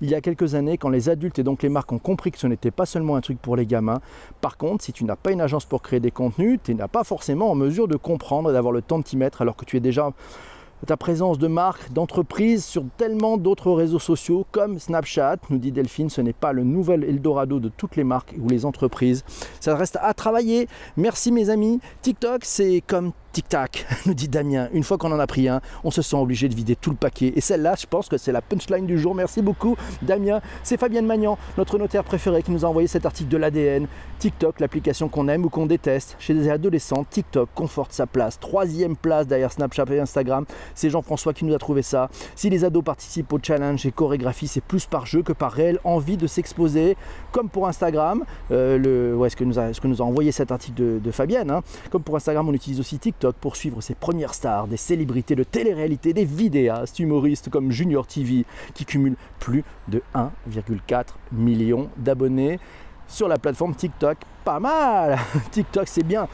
Il 0.00 0.10
y 0.10 0.14
a 0.14 0.20
quelques 0.20 0.54
années, 0.54 0.78
quand 0.78 0.88
les 0.88 1.08
adultes 1.08 1.40
et 1.40 1.42
donc 1.42 1.62
les 1.62 1.68
marques 1.68 1.90
ont 1.90 1.98
compris 1.98 2.30
que 2.30 2.38
ce 2.38 2.46
n'était 2.46 2.70
pas 2.70 2.86
seulement 2.86 3.16
un 3.16 3.20
truc 3.20 3.40
pour 3.40 3.56
les 3.56 3.66
gamins, 3.66 4.00
par 4.40 4.56
contre, 4.56 4.67
si 4.78 4.92
tu 4.92 5.04
n'as 5.04 5.16
pas 5.16 5.32
une 5.32 5.40
agence 5.40 5.64
pour 5.64 5.82
créer 5.82 6.00
des 6.00 6.10
contenus, 6.10 6.58
tu 6.62 6.74
n'as 6.74 6.88
pas 6.88 7.04
forcément 7.04 7.50
en 7.50 7.54
mesure 7.54 7.88
de 7.88 7.96
comprendre 7.96 8.50
et 8.50 8.52
d'avoir 8.52 8.72
le 8.72 8.82
temps 8.82 8.98
de 8.98 9.04
t'y 9.04 9.16
mettre 9.16 9.42
alors 9.42 9.56
que 9.56 9.64
tu 9.64 9.76
es 9.76 9.80
déjà 9.80 10.12
ta 10.86 10.96
présence 10.96 11.38
de 11.38 11.48
marque, 11.48 11.92
d'entreprise 11.92 12.64
sur 12.64 12.84
tellement 12.96 13.36
d'autres 13.36 13.72
réseaux 13.72 13.98
sociaux 13.98 14.46
comme 14.52 14.78
Snapchat, 14.78 15.36
nous 15.50 15.58
dit 15.58 15.72
Delphine, 15.72 16.08
ce 16.08 16.20
n'est 16.20 16.32
pas 16.32 16.52
le 16.52 16.62
nouvel 16.62 17.04
Eldorado 17.04 17.58
de 17.58 17.68
toutes 17.68 17.96
les 17.96 18.04
marques 18.04 18.34
ou 18.40 18.48
les 18.48 18.64
entreprises. 18.64 19.24
Ça 19.60 19.74
reste 19.74 19.98
à 20.00 20.14
travailler. 20.14 20.68
Merci 20.96 21.32
mes 21.32 21.50
amis. 21.50 21.80
TikTok, 22.02 22.44
c'est 22.44 22.82
comme 22.86 23.12
tic-tac, 23.32 23.86
nous 24.06 24.14
dit 24.14 24.28
Damien. 24.28 24.68
Une 24.72 24.84
fois 24.84 24.98
qu'on 24.98 25.12
en 25.12 25.18
a 25.18 25.26
pris 25.26 25.48
un, 25.48 25.60
on 25.84 25.90
se 25.90 26.02
sent 26.02 26.16
obligé 26.16 26.48
de 26.48 26.54
vider 26.54 26.76
tout 26.76 26.90
le 26.90 26.96
paquet. 26.96 27.32
Et 27.36 27.40
celle-là, 27.40 27.74
je 27.78 27.86
pense 27.86 28.08
que 28.08 28.16
c'est 28.16 28.32
la 28.32 28.42
punchline 28.42 28.86
du 28.86 28.98
jour. 28.98 29.14
Merci 29.14 29.42
beaucoup, 29.42 29.76
Damien. 30.02 30.40
C'est 30.62 30.78
Fabienne 30.78 31.06
Magnan, 31.06 31.38
notre 31.56 31.78
notaire 31.78 32.04
préféré, 32.04 32.42
qui 32.42 32.50
nous 32.50 32.64
a 32.64 32.68
envoyé 32.68 32.88
cet 32.88 33.06
article 33.06 33.28
de 33.28 33.36
l'ADN. 33.36 33.86
TikTok, 34.18 34.58
l'application 34.58 35.08
qu'on 35.08 35.28
aime 35.28 35.44
ou 35.44 35.48
qu'on 35.48 35.66
déteste. 35.66 36.16
Chez 36.18 36.34
les 36.34 36.48
adolescents, 36.48 37.04
TikTok 37.04 37.48
conforte 37.54 37.92
sa 37.92 38.06
place. 38.06 38.40
Troisième 38.40 38.96
place 38.96 39.26
derrière 39.26 39.52
Snapchat 39.52 39.84
et 39.92 40.00
Instagram. 40.00 40.44
C'est 40.74 40.90
Jean-François 40.90 41.32
qui 41.32 41.44
nous 41.44 41.54
a 41.54 41.58
trouvé 41.58 41.82
ça. 41.82 42.10
Si 42.34 42.50
les 42.50 42.64
ados 42.64 42.82
participent 42.82 43.32
au 43.32 43.38
challenge 43.40 43.86
et 43.86 43.92
chorégraphie, 43.92 44.48
c'est 44.48 44.60
plus 44.60 44.86
par 44.86 45.06
jeu 45.06 45.22
que 45.22 45.32
par 45.32 45.52
réelle 45.52 45.78
envie 45.84 46.16
de 46.16 46.26
s'exposer. 46.26 46.96
Comme 47.30 47.48
pour 47.48 47.68
Instagram, 47.68 48.24
euh, 48.50 48.78
le, 48.78 49.28
ce, 49.28 49.36
que 49.36 49.44
nous 49.44 49.58
a, 49.58 49.72
ce 49.72 49.80
que 49.80 49.86
nous 49.86 50.02
a 50.02 50.04
envoyé 50.04 50.32
cet 50.32 50.50
article 50.50 51.00
de, 51.00 51.10
Fabienne. 51.10 51.50
Hein. 51.50 51.62
Comme 51.90 52.02
pour 52.02 52.16
Instagram, 52.16 52.48
on 52.48 52.52
utilise 52.52 52.80
aussi 52.80 52.98
TikTok 52.98 53.17
pour 53.40 53.56
suivre 53.56 53.80
ses 53.80 53.94
premières 53.94 54.34
stars, 54.34 54.68
des 54.68 54.76
célébrités 54.76 55.34
de 55.34 55.44
télé-réalité, 55.44 56.12
des 56.12 56.24
vidéastes, 56.24 56.98
humoristes 56.98 57.50
comme 57.50 57.70
Junior 57.70 58.06
TV 58.06 58.44
qui 58.74 58.84
cumulent 58.84 59.16
plus 59.38 59.64
de 59.88 60.02
1,4 60.14 61.06
million 61.32 61.90
d'abonnés 61.96 62.58
sur 63.06 63.28
la 63.28 63.38
plateforme 63.38 63.74
TikTok. 63.74 64.18
Pas 64.44 64.60
mal 64.60 65.18
TikTok 65.50 65.88
c'est 65.88 66.04
bien 66.04 66.28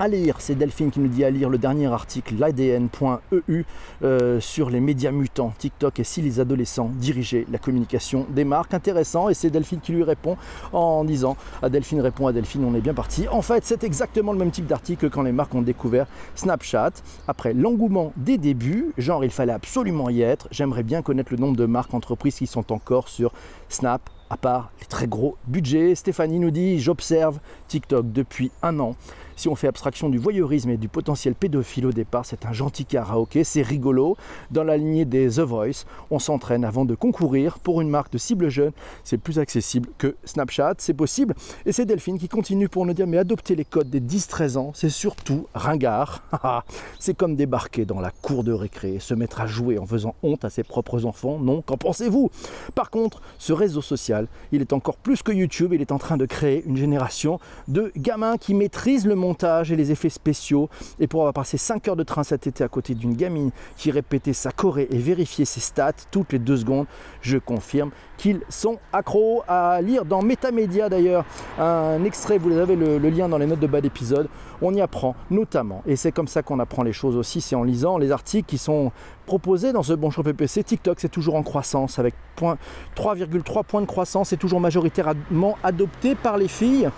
à 0.00 0.08
lire, 0.08 0.36
c'est 0.38 0.54
Delphine 0.54 0.90
qui 0.90 0.98
nous 0.98 1.08
dit 1.08 1.24
à 1.24 1.30
lire 1.30 1.50
le 1.50 1.58
dernier 1.58 1.86
article, 1.86 2.34
l'ADN.eu, 2.38 3.64
euh, 4.02 4.40
sur 4.40 4.70
les 4.70 4.80
médias 4.80 5.10
mutants, 5.10 5.52
TikTok 5.58 6.00
et 6.00 6.04
si 6.04 6.22
les 6.22 6.40
adolescents 6.40 6.90
dirigeaient 6.94 7.44
la 7.52 7.58
communication 7.58 8.26
des 8.30 8.44
marques. 8.44 8.72
Intéressant, 8.72 9.28
et 9.28 9.34
c'est 9.34 9.50
Delphine 9.50 9.80
qui 9.80 9.92
lui 9.92 10.02
répond 10.02 10.38
en 10.72 11.04
disant 11.04 11.36
à 11.62 11.68
Delphine 11.68 12.00
répond 12.00 12.26
à 12.26 12.32
Delphine, 12.32 12.64
on 12.64 12.74
est 12.74 12.80
bien 12.80 12.94
parti. 12.94 13.28
En 13.28 13.42
fait, 13.42 13.66
c'est 13.66 13.84
exactement 13.84 14.32
le 14.32 14.38
même 14.38 14.50
type 14.50 14.66
d'article 14.66 15.06
que 15.08 15.14
quand 15.14 15.22
les 15.22 15.32
marques 15.32 15.54
ont 15.54 15.60
découvert 15.60 16.06
Snapchat. 16.34 16.92
Après 17.28 17.52
l'engouement 17.52 18.14
des 18.16 18.38
débuts, 18.38 18.94
genre 18.96 19.22
il 19.22 19.30
fallait 19.30 19.52
absolument 19.52 20.08
y 20.08 20.22
être, 20.22 20.48
j'aimerais 20.50 20.82
bien 20.82 21.02
connaître 21.02 21.30
le 21.30 21.38
nombre 21.38 21.58
de 21.58 21.66
marques, 21.66 21.92
entreprises 21.92 22.36
qui 22.36 22.46
sont 22.46 22.72
encore 22.72 23.08
sur 23.08 23.34
Snap, 23.68 24.08
à 24.30 24.36
part 24.36 24.70
les 24.80 24.86
très 24.86 25.06
gros 25.06 25.36
budgets. 25.46 25.94
Stéphanie 25.94 26.38
nous 26.38 26.50
dit 26.50 26.78
J'observe 26.78 27.40
TikTok 27.68 28.10
depuis 28.12 28.50
un 28.62 28.78
an. 28.78 28.96
Si 29.40 29.48
on 29.48 29.54
fait 29.54 29.68
abstraction 29.68 30.10
du 30.10 30.18
voyeurisme 30.18 30.68
et 30.68 30.76
du 30.76 30.88
potentiel 30.88 31.34
pédophile 31.34 31.86
au 31.86 31.92
départ, 31.92 32.26
c'est 32.26 32.44
un 32.44 32.52
gentil 32.52 32.84
karaoké, 32.84 33.42
c'est 33.42 33.62
rigolo. 33.62 34.18
Dans 34.50 34.64
la 34.64 34.76
lignée 34.76 35.06
des 35.06 35.30
The 35.30 35.38
Voice, 35.40 35.86
on 36.10 36.18
s'entraîne 36.18 36.62
avant 36.62 36.84
de 36.84 36.94
concourir 36.94 37.58
pour 37.58 37.80
une 37.80 37.88
marque 37.88 38.12
de 38.12 38.18
cible 38.18 38.50
jeune. 38.50 38.72
C'est 39.02 39.16
plus 39.16 39.38
accessible 39.38 39.88
que 39.96 40.14
Snapchat, 40.24 40.74
c'est 40.76 40.92
possible. 40.92 41.34
Et 41.64 41.72
c'est 41.72 41.86
Delphine 41.86 42.18
qui 42.18 42.28
continue 42.28 42.68
pour 42.68 42.84
nous 42.84 42.92
dire 42.92 43.06
Mais 43.06 43.16
adopter 43.16 43.56
les 43.56 43.64
codes 43.64 43.88
des 43.88 44.02
10-13 44.02 44.58
ans, 44.58 44.72
c'est 44.74 44.90
surtout 44.90 45.46
ringard. 45.54 46.22
c'est 46.98 47.16
comme 47.16 47.34
débarquer 47.34 47.86
dans 47.86 48.00
la 48.00 48.10
cour 48.10 48.44
de 48.44 48.52
récré, 48.52 48.98
se 48.98 49.14
mettre 49.14 49.40
à 49.40 49.46
jouer 49.46 49.78
en 49.78 49.86
faisant 49.86 50.14
honte 50.22 50.44
à 50.44 50.50
ses 50.50 50.64
propres 50.64 51.06
enfants. 51.06 51.38
Non, 51.38 51.62
qu'en 51.62 51.78
pensez-vous? 51.78 52.30
Par 52.74 52.90
contre, 52.90 53.22
ce 53.38 53.54
réseau 53.54 53.80
social, 53.80 54.19
il 54.52 54.60
est 54.60 54.72
encore 54.72 54.96
plus 54.96 55.22
que 55.22 55.32
YouTube, 55.32 55.72
il 55.72 55.80
est 55.80 55.92
en 55.92 55.98
train 55.98 56.16
de 56.16 56.26
créer 56.26 56.62
une 56.66 56.76
génération 56.76 57.38
de 57.68 57.92
gamins 57.96 58.36
qui 58.36 58.54
maîtrisent 58.54 59.06
le 59.06 59.14
monde 59.14 59.30
et 59.42 59.76
les 59.76 59.92
effets 59.92 60.08
spéciaux. 60.08 60.68
Et 60.98 61.06
pour 61.06 61.20
avoir 61.20 61.32
passé 61.32 61.56
5 61.56 61.88
heures 61.88 61.96
de 61.96 62.02
train 62.02 62.24
cet 62.24 62.46
été 62.46 62.64
à 62.64 62.68
côté 62.68 62.94
d'une 62.94 63.14
gamine 63.14 63.50
qui 63.76 63.90
répétait 63.90 64.32
sa 64.32 64.50
choré 64.50 64.88
et 64.90 64.98
vérifiait 64.98 65.44
ses 65.44 65.60
stats 65.60 65.92
toutes 66.10 66.32
les 66.32 66.38
deux 66.38 66.56
secondes, 66.56 66.86
je 67.22 67.38
confirme 67.38 67.90
qu'ils 68.16 68.40
sont 68.48 68.78
accros 68.92 69.42
à 69.48 69.80
lire 69.80 70.04
dans 70.04 70.22
Métamédia 70.22 70.88
d'ailleurs 70.88 71.24
un 71.58 72.04
extrait, 72.04 72.38
vous 72.38 72.52
avez 72.58 72.76
le 72.76 72.98
lien 72.98 73.28
dans 73.28 73.38
les 73.38 73.46
notes 73.46 73.60
de 73.60 73.66
bas 73.66 73.80
d'épisode. 73.80 74.28
On 74.62 74.74
y 74.74 74.80
apprend 74.82 75.14
notamment, 75.30 75.82
et 75.86 75.96
c'est 75.96 76.12
comme 76.12 76.28
ça 76.28 76.42
qu'on 76.42 76.58
apprend 76.58 76.82
les 76.82 76.92
choses 76.92 77.16
aussi, 77.16 77.40
c'est 77.40 77.56
en 77.56 77.62
lisant 77.62 77.96
les 77.96 78.12
articles 78.12 78.46
qui 78.46 78.58
sont 78.58 78.92
proposés 79.30 79.72
dans 79.72 79.84
ce 79.84 79.92
Bonjour 79.92 80.24
PPC. 80.24 80.64
TikTok, 80.64 80.98
c'est 80.98 81.08
toujours 81.08 81.36
en 81.36 81.44
croissance 81.44 82.00
avec 82.00 82.14
3,3 82.36 83.62
points 83.62 83.80
de 83.80 83.86
croissance, 83.86 84.30
c'est 84.30 84.36
toujours 84.36 84.58
majoritairement 84.58 85.56
adopté 85.62 86.16
par 86.16 86.36
les 86.36 86.48
filles. 86.48 86.90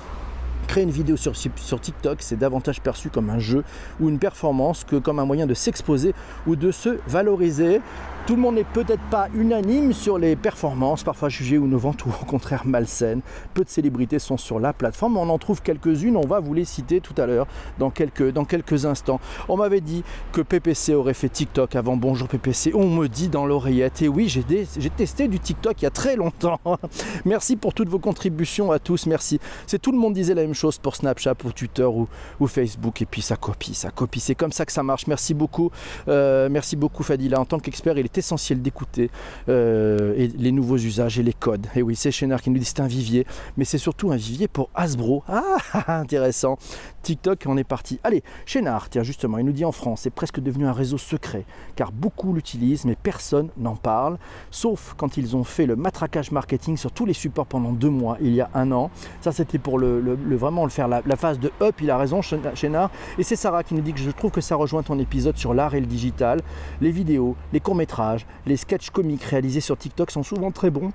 Créer 0.67 0.85
une 0.85 0.91
vidéo 0.91 1.17
sur, 1.17 1.33
TikTok, 1.81 2.19
c'est 2.21 2.37
davantage 2.37 2.81
perçu 2.81 3.11
comme 3.11 3.31
un 3.31 3.39
jeu 3.39 3.65
ou 4.01 4.09
une 4.09 4.19
performance 4.19 4.85
que 4.85 4.97
comme 4.97 5.19
un 5.19 5.25
moyen 5.25 5.47
de 5.47 5.55
s'exposer 5.55 6.15
ou 6.47 6.57
de 6.57 6.71
se 6.71 6.99
valoriser. 7.07 7.81
Tout 8.27 8.37
le 8.37 8.41
monde 8.41 8.55
n'est 8.55 8.65
peut-être 8.65 9.03
pas 9.11 9.27
unanime 9.35 9.93
sur 9.93 10.17
les 10.17 10.37
performances, 10.37 11.03
parfois 11.03 11.29
jugées 11.29 11.59
ou 11.59 11.67
innovantes 11.67 12.07
ou 12.07 12.11
au 12.11 12.25
contraire 12.25 12.63
malsaines. 12.65 13.21
Peu 13.53 13.65
de 13.65 13.69
célébrités 13.69 14.21
sont 14.21 14.37
sur 14.37 14.61
la 14.61 14.73
plateforme, 14.73 15.17
on 15.17 15.29
en 15.29 15.39
trouve 15.39 15.61
quelques-unes, 15.61 16.17
on 16.17 16.27
va 16.27 16.39
vous 16.39 16.55
les 16.55 16.65
citer 16.65 17.01
tout 17.01 17.15
à 17.21 17.27
l'heure 17.27 17.49
dans 17.81 17.91
quelques, 17.91 18.33
dans 18.33 18.45
quelques 18.45 18.87
instants. 18.87 19.19
On 19.49 19.57
m'avait 19.57 19.81
dit 19.81 20.05
que 20.31 20.41
PPC 20.41 20.95
aurait 20.95 21.15
fait 21.15 21.29
TikTok 21.29 21.75
avant 21.75 21.97
Bonjour 21.97 22.29
PPC, 22.29 22.73
on 22.75 22.89
me 22.89 23.09
dit 23.09 23.29
dans 23.29 23.45
l'oreillette, 23.45 24.03
et 24.03 24.09
oui 24.09 24.29
j'ai 24.29 24.45
testé 24.91 25.27
du 25.27 25.41
TikTok 25.41 25.83
il 25.83 25.85
y 25.85 25.89
a 25.89 25.91
très 25.91 26.15
longtemps. 26.15 26.61
merci 27.25 27.57
pour 27.57 27.75
toutes 27.75 27.89
vos 27.89 27.99
contributions 27.99 28.71
à 28.71 28.79
tous, 28.79 29.07
merci. 29.07 29.41
C'est 29.67 29.83
tout 29.83 29.91
le 29.91 29.99
monde 29.99 30.15
disait 30.15 30.35
la 30.35 30.43
même 30.43 30.52
chose 30.55 30.79
pour 30.79 30.97
Snapchat, 30.97 31.35
pour 31.35 31.55
Twitter 31.55 31.85
ou, 31.85 32.09
ou 32.41 32.47
Facebook, 32.47 33.03
et 33.03 33.07
puis 33.07 33.23
ça 33.23 33.37
copie, 33.37 33.75
ça 33.75 33.91
copie, 33.91 34.21
c'est 34.21 34.35
comme 34.35 34.53
ça 34.53 34.65
que 34.67 34.73
ça 34.73 34.83
marche. 34.83 35.07
Merci 35.07 35.35
beaucoup, 35.35 35.71
euh, 36.09 36.49
merci 36.51 36.77
beaucoup 36.77 37.03
Fadila, 37.03 37.41
en 37.41 37.45
tant 37.45 37.59
qu'expert 37.59 37.99
il 37.99 38.05
est 38.05 38.19
essentiel 38.19 38.63
d'écouter 38.63 39.11
euh, 39.49 40.29
les 40.37 40.53
nouveaux 40.53 40.77
usages 40.77 41.19
et 41.19 41.23
les 41.23 41.33
codes. 41.33 41.67
Et 41.75 41.83
oui, 41.83 41.97
c'est 41.97 42.11
Chénard 42.11 42.43
qui 42.43 42.51
nous 42.51 42.59
dit 42.59 42.65
c'est 42.65 42.81
un 42.81 42.87
vivier, 42.87 43.27
mais 43.57 43.65
c'est 43.65 43.79
surtout 43.79 44.13
un 44.13 44.17
vivier 44.17 44.49
pour 44.49 44.71
Hasbro. 44.75 45.25
Ah, 45.29 45.43
intéressant. 46.01 46.59
TikTok, 47.03 47.45
on 47.47 47.57
est 47.57 47.65
parti. 47.65 47.99
Allez, 48.05 48.23
Chénard, 48.47 48.89
tiens, 48.89 49.03
justement, 49.03 49.39
il 49.39 49.45
nous 49.45 49.53
dit 49.53 49.65
en 49.65 49.73
France, 49.73 50.03
c'est 50.03 50.11
presque 50.11 50.41
devenu 50.41 50.67
un 50.67 50.73
réseau 50.73 50.99
secret, 50.99 51.45
car 51.75 51.91
beaucoup 51.91 52.33
l'utilisent, 52.33 52.85
mais 52.85 52.95
personne 52.95 53.49
n'en 53.57 53.75
parle, 53.75 54.19
sauf 54.51 54.95
quand 54.97 55.17
ils 55.17 55.37
ont 55.37 55.45
fait 55.45 55.67
le 55.67 55.77
matraquage 55.77 56.31
marketing 56.31 56.77
sur 56.77 56.93
tous 56.93 57.07
les 57.07 57.13
supports 57.13 57.47
pendant 57.47 57.73
deux 57.73 57.91
mois, 57.91 58.19
il 58.21 58.35
y 58.35 58.41
a 58.41 58.51
un 58.55 58.71
an. 58.73 58.91
Ça, 59.21 59.33
c'était 59.33 59.59
pour 59.59 59.79
le, 59.79 60.17
vraiment 60.43 60.65
le 60.65 60.71
faire 60.71 60.89
la, 60.89 61.01
la, 61.07 61.17
phase 61.17 61.39
de 61.39 61.51
up, 61.63 61.77
il 61.81 61.91
a 61.91 61.97
raison, 61.97 62.21
Chénard. 62.21 62.91
Et 63.19 63.23
c'est 63.23 63.37
Sarah 63.37 63.63
qui 63.63 63.75
nous 63.75 63.81
dit 63.81 63.93
que 63.93 64.01
je 64.01 64.11
trouve 64.11 64.31
que 64.31 64.41
ça 64.41 64.57
rejoint 64.57 64.83
ton 64.83 64.99
épisode 64.99 65.37
sur 65.39 65.55
l'art 65.55 65.75
et 65.75 65.81
le 65.81 65.87
digital. 65.87 66.41
Les 66.81 66.91
vidéos, 66.91 67.37
les 67.53 67.61
courts-métrages, 67.61 68.27
les 68.45 68.57
sketchs 68.57 68.91
comiques 68.91 69.23
réalisés 69.23 69.61
sur 69.61 69.79
TikTok 69.79 70.11
sont 70.11 70.23
souvent 70.23 70.51
très 70.51 70.71
bons. 70.71 70.93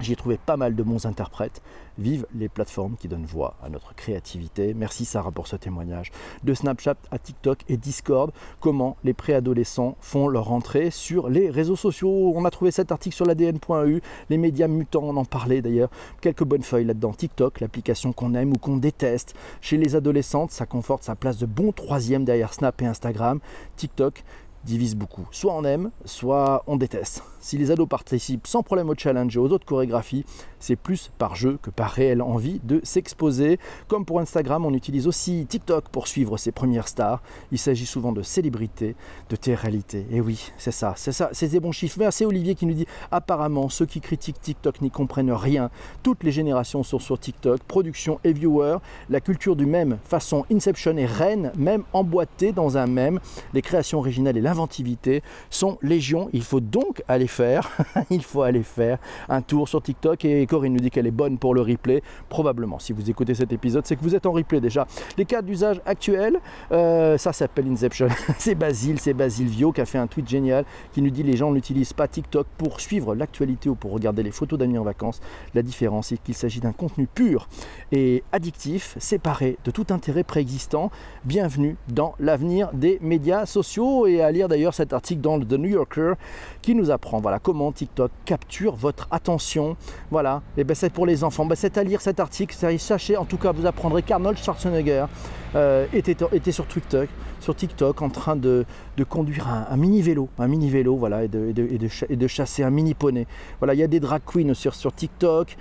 J'y 0.00 0.14
ai 0.14 0.16
trouvé 0.16 0.38
pas 0.38 0.56
mal 0.56 0.74
de 0.74 0.82
bons 0.82 1.04
interprètes. 1.04 1.60
Vive 1.98 2.26
les 2.34 2.48
plateformes 2.48 2.96
qui 2.96 3.06
donnent 3.06 3.26
voix 3.26 3.56
à 3.62 3.68
notre 3.68 3.94
créativité. 3.94 4.72
Merci 4.72 5.04
Sarah 5.04 5.30
pour 5.30 5.46
ce 5.46 5.56
témoignage. 5.56 6.10
De 6.42 6.54
Snapchat 6.54 6.96
à 7.10 7.18
TikTok 7.18 7.58
et 7.68 7.76
Discord, 7.76 8.32
comment 8.60 8.96
les 9.04 9.12
préadolescents 9.12 9.96
font 10.00 10.28
leur 10.28 10.52
entrée 10.52 10.90
sur 10.90 11.28
les 11.28 11.50
réseaux 11.50 11.76
sociaux. 11.76 12.32
On 12.34 12.46
a 12.46 12.50
trouvé 12.50 12.70
cet 12.70 12.92
article 12.92 13.14
sur 13.14 13.26
l'ADN.eu. 13.26 14.00
Les 14.30 14.38
médias 14.38 14.68
mutants, 14.68 15.02
on 15.04 15.16
en 15.18 15.26
parlait 15.26 15.60
d'ailleurs. 15.60 15.90
Quelques 16.22 16.44
bonnes 16.44 16.62
feuilles 16.62 16.86
là-dedans. 16.86 17.12
TikTok, 17.12 17.60
l'application 17.60 18.14
qu'on 18.14 18.32
aime 18.32 18.52
ou 18.52 18.56
qu'on 18.56 18.78
déteste. 18.78 19.34
Chez 19.60 19.76
les 19.76 19.96
adolescentes, 19.96 20.50
ça 20.50 20.64
conforte 20.64 21.02
sa 21.02 21.14
place 21.14 21.36
de 21.36 21.46
bon 21.46 21.72
troisième 21.72 22.24
derrière 22.24 22.54
Snap 22.54 22.80
et 22.80 22.86
Instagram. 22.86 23.40
TikTok, 23.76 24.24
divise 24.64 24.94
beaucoup. 24.94 25.26
Soit 25.30 25.54
on 25.54 25.64
aime, 25.64 25.90
soit 26.04 26.62
on 26.66 26.76
déteste. 26.76 27.22
Si 27.40 27.56
les 27.56 27.70
ados 27.70 27.88
participent 27.88 28.46
sans 28.46 28.62
problème 28.62 28.90
au 28.90 28.94
challenge 28.94 29.34
et 29.34 29.40
aux 29.40 29.48
autres 29.48 29.64
chorégraphies, 29.64 30.26
c'est 30.58 30.76
plus 30.76 31.10
par 31.16 31.36
jeu 31.36 31.58
que 31.62 31.70
par 31.70 31.90
réelle 31.90 32.20
envie 32.20 32.60
de 32.64 32.80
s'exposer. 32.82 33.58
Comme 33.88 34.04
pour 34.04 34.20
Instagram, 34.20 34.66
on 34.66 34.74
utilise 34.74 35.06
aussi 35.06 35.46
TikTok 35.48 35.88
pour 35.88 36.06
suivre 36.06 36.36
ses 36.36 36.52
premières 36.52 36.88
stars. 36.88 37.22
Il 37.50 37.58
s'agit 37.58 37.86
souvent 37.86 38.12
de 38.12 38.22
célébrités, 38.22 38.94
de 39.30 39.36
télé-réalité. 39.36 40.06
Et 40.10 40.20
oui, 40.20 40.52
c'est 40.58 40.70
ça, 40.70 40.92
c'est 40.96 41.12
ça, 41.12 41.30
c'est 41.32 41.48
des 41.48 41.60
bons 41.60 41.72
chiffres. 41.72 41.96
Merci 41.98 42.26
Olivier 42.26 42.54
qui 42.54 42.66
nous 42.66 42.74
dit 42.74 42.86
apparemment 43.10 43.70
ceux 43.70 43.86
qui 43.86 44.00
critiquent 44.00 44.40
TikTok 44.40 44.82
n'y 44.82 44.90
comprennent 44.90 45.32
rien. 45.32 45.70
Toutes 46.02 46.22
les 46.22 46.32
générations 46.32 46.82
sont 46.82 46.98
sur 46.98 47.18
TikTok, 47.18 47.62
production 47.62 48.20
et 48.24 48.34
viewer. 48.34 48.76
La 49.08 49.20
culture 49.20 49.56
du 49.56 49.64
même 49.64 49.98
façon 50.04 50.44
Inception 50.52 50.96
et 50.98 51.06
reine, 51.06 51.52
même 51.56 51.84
emboîtée 51.94 52.52
dans 52.52 52.76
un 52.76 52.86
même. 52.86 53.18
Les 53.54 53.62
créations 53.62 53.98
originales 53.98 54.36
et 54.36 54.42
l'inventivité 54.50 55.22
sont 55.48 55.78
légion. 55.80 56.28
Il 56.32 56.42
faut 56.42 56.58
donc 56.60 57.02
aller 57.06 57.28
faire, 57.28 57.70
il 58.10 58.22
faut 58.22 58.42
aller 58.42 58.64
faire 58.64 58.98
un 59.28 59.42
tour 59.42 59.68
sur 59.68 59.80
TikTok 59.80 60.24
et 60.24 60.44
Corinne 60.46 60.72
nous 60.72 60.80
dit 60.80 60.90
qu'elle 60.90 61.06
est 61.06 61.12
bonne 61.12 61.38
pour 61.38 61.54
le 61.54 61.60
replay. 61.60 62.02
Probablement, 62.28 62.80
si 62.80 62.92
vous 62.92 63.08
écoutez 63.08 63.34
cet 63.34 63.52
épisode, 63.52 63.86
c'est 63.86 63.94
que 63.94 64.02
vous 64.02 64.16
êtes 64.16 64.26
en 64.26 64.32
replay 64.32 64.60
déjà. 64.60 64.88
Les 65.16 65.24
cas 65.24 65.40
d'usage 65.40 65.80
actuels, 65.86 66.40
euh, 66.72 67.16
ça 67.16 67.32
s'appelle 67.32 67.68
Inception. 67.68 68.08
c'est 68.38 68.56
Basile, 68.56 68.98
c'est 68.98 69.14
Basile 69.14 69.46
Vio 69.46 69.70
qui 69.70 69.80
a 69.80 69.86
fait 69.86 69.98
un 69.98 70.08
tweet 70.08 70.28
génial 70.28 70.64
qui 70.92 71.00
nous 71.00 71.10
dit 71.10 71.22
les 71.22 71.36
gens 71.36 71.52
n'utilisent 71.52 71.92
pas 71.92 72.08
TikTok 72.08 72.48
pour 72.58 72.80
suivre 72.80 73.14
l'actualité 73.14 73.68
ou 73.68 73.76
pour 73.76 73.92
regarder 73.92 74.24
les 74.24 74.32
photos 74.32 74.58
d'amis 74.58 74.78
en 74.78 74.84
vacances. 74.84 75.20
La 75.54 75.62
différence, 75.62 76.08
c'est 76.08 76.20
qu'il 76.20 76.34
s'agit 76.34 76.60
d'un 76.60 76.72
contenu 76.72 77.06
pur 77.06 77.48
et 77.92 78.24
addictif, 78.32 78.96
séparé 78.98 79.58
de 79.64 79.70
tout 79.70 79.86
intérêt 79.90 80.24
préexistant. 80.24 80.90
Bienvenue 81.24 81.76
dans 81.88 82.14
l'avenir 82.18 82.70
des 82.72 82.98
médias 83.00 83.46
sociaux 83.46 84.08
et 84.08 84.20
à 84.20 84.32
d'ailleurs 84.48 84.74
cet 84.74 84.92
article 84.92 85.20
dans 85.20 85.38
The 85.38 85.52
New 85.52 85.70
Yorker 85.70 86.14
qui 86.62 86.74
nous 86.74 86.90
apprend 86.90 87.20
voilà, 87.20 87.38
comment 87.38 87.72
TikTok 87.72 88.10
capture 88.24 88.74
votre 88.76 89.08
attention. 89.10 89.76
Voilà, 90.10 90.42
et 90.56 90.64
ben 90.64 90.74
c'est 90.74 90.90
pour 90.90 91.06
les 91.06 91.24
enfants. 91.24 91.44
Ben 91.44 91.54
c'est 91.54 91.78
à 91.78 91.84
lire 91.84 92.00
cet 92.00 92.20
article. 92.20 92.54
Sachez, 92.78 93.16
en 93.16 93.24
tout 93.24 93.36
cas, 93.36 93.52
vous 93.52 93.66
apprendrez 93.66 94.02
qu'Arnold 94.02 94.38
Schwarzenegger 94.38 95.06
euh, 95.54 95.86
était, 95.92 96.16
était 96.32 96.52
sur 96.52 96.66
TikTok, 96.66 97.08
sur 97.40 97.54
TikTok 97.54 98.02
en 98.02 98.08
train 98.08 98.36
de, 98.36 98.64
conduire 99.08 99.48
un, 99.48 99.76
mini 99.76 100.02
vélo, 100.02 100.28
un 100.38 100.46
mini 100.46 100.70
vélo, 100.70 100.96
voilà, 100.96 101.24
et 101.24 101.28
de, 101.28 101.48
et 101.48 101.52
de, 101.52 101.88
et 102.08 102.16
de, 102.16 102.26
chasser 102.26 102.62
un 102.62 102.70
mini 102.70 102.94
poney. 102.94 103.26
Voilà, 103.58 103.74
il 103.74 103.80
y 103.80 103.82
a 103.82 103.88
des 103.88 104.00
drag 104.00 104.22
queens 104.24 104.54
sur, 104.54 104.74
sur 104.74 104.92
TikTok. 104.92 105.56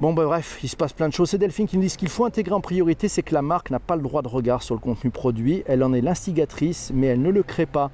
Bon, 0.00 0.12
ben 0.12 0.24
bref, 0.24 0.58
il 0.64 0.68
se 0.68 0.74
passe 0.74 0.92
plein 0.92 1.08
de 1.08 1.14
choses. 1.14 1.30
C'est 1.30 1.38
Delphine 1.38 1.68
qui 1.68 1.76
nous 1.76 1.82
dit 1.82 1.88
ce 1.88 1.96
qu'il 1.96 2.08
faut 2.08 2.24
intégrer 2.24 2.52
en 2.52 2.60
priorité, 2.60 3.06
c'est 3.06 3.22
que 3.22 3.32
la 3.32 3.42
marque 3.42 3.70
n'a 3.70 3.78
pas 3.78 3.94
le 3.94 4.02
droit 4.02 4.22
de 4.22 4.28
regard 4.28 4.62
sur 4.62 4.74
le 4.74 4.80
contenu 4.80 5.10
produit. 5.10 5.62
Elle 5.66 5.84
en 5.84 5.92
est 5.92 6.00
l'instigatrice, 6.00 6.90
mais 6.92 7.06
elle 7.06 7.22
ne 7.22 7.30
le 7.30 7.44
crée 7.44 7.64
pas 7.64 7.92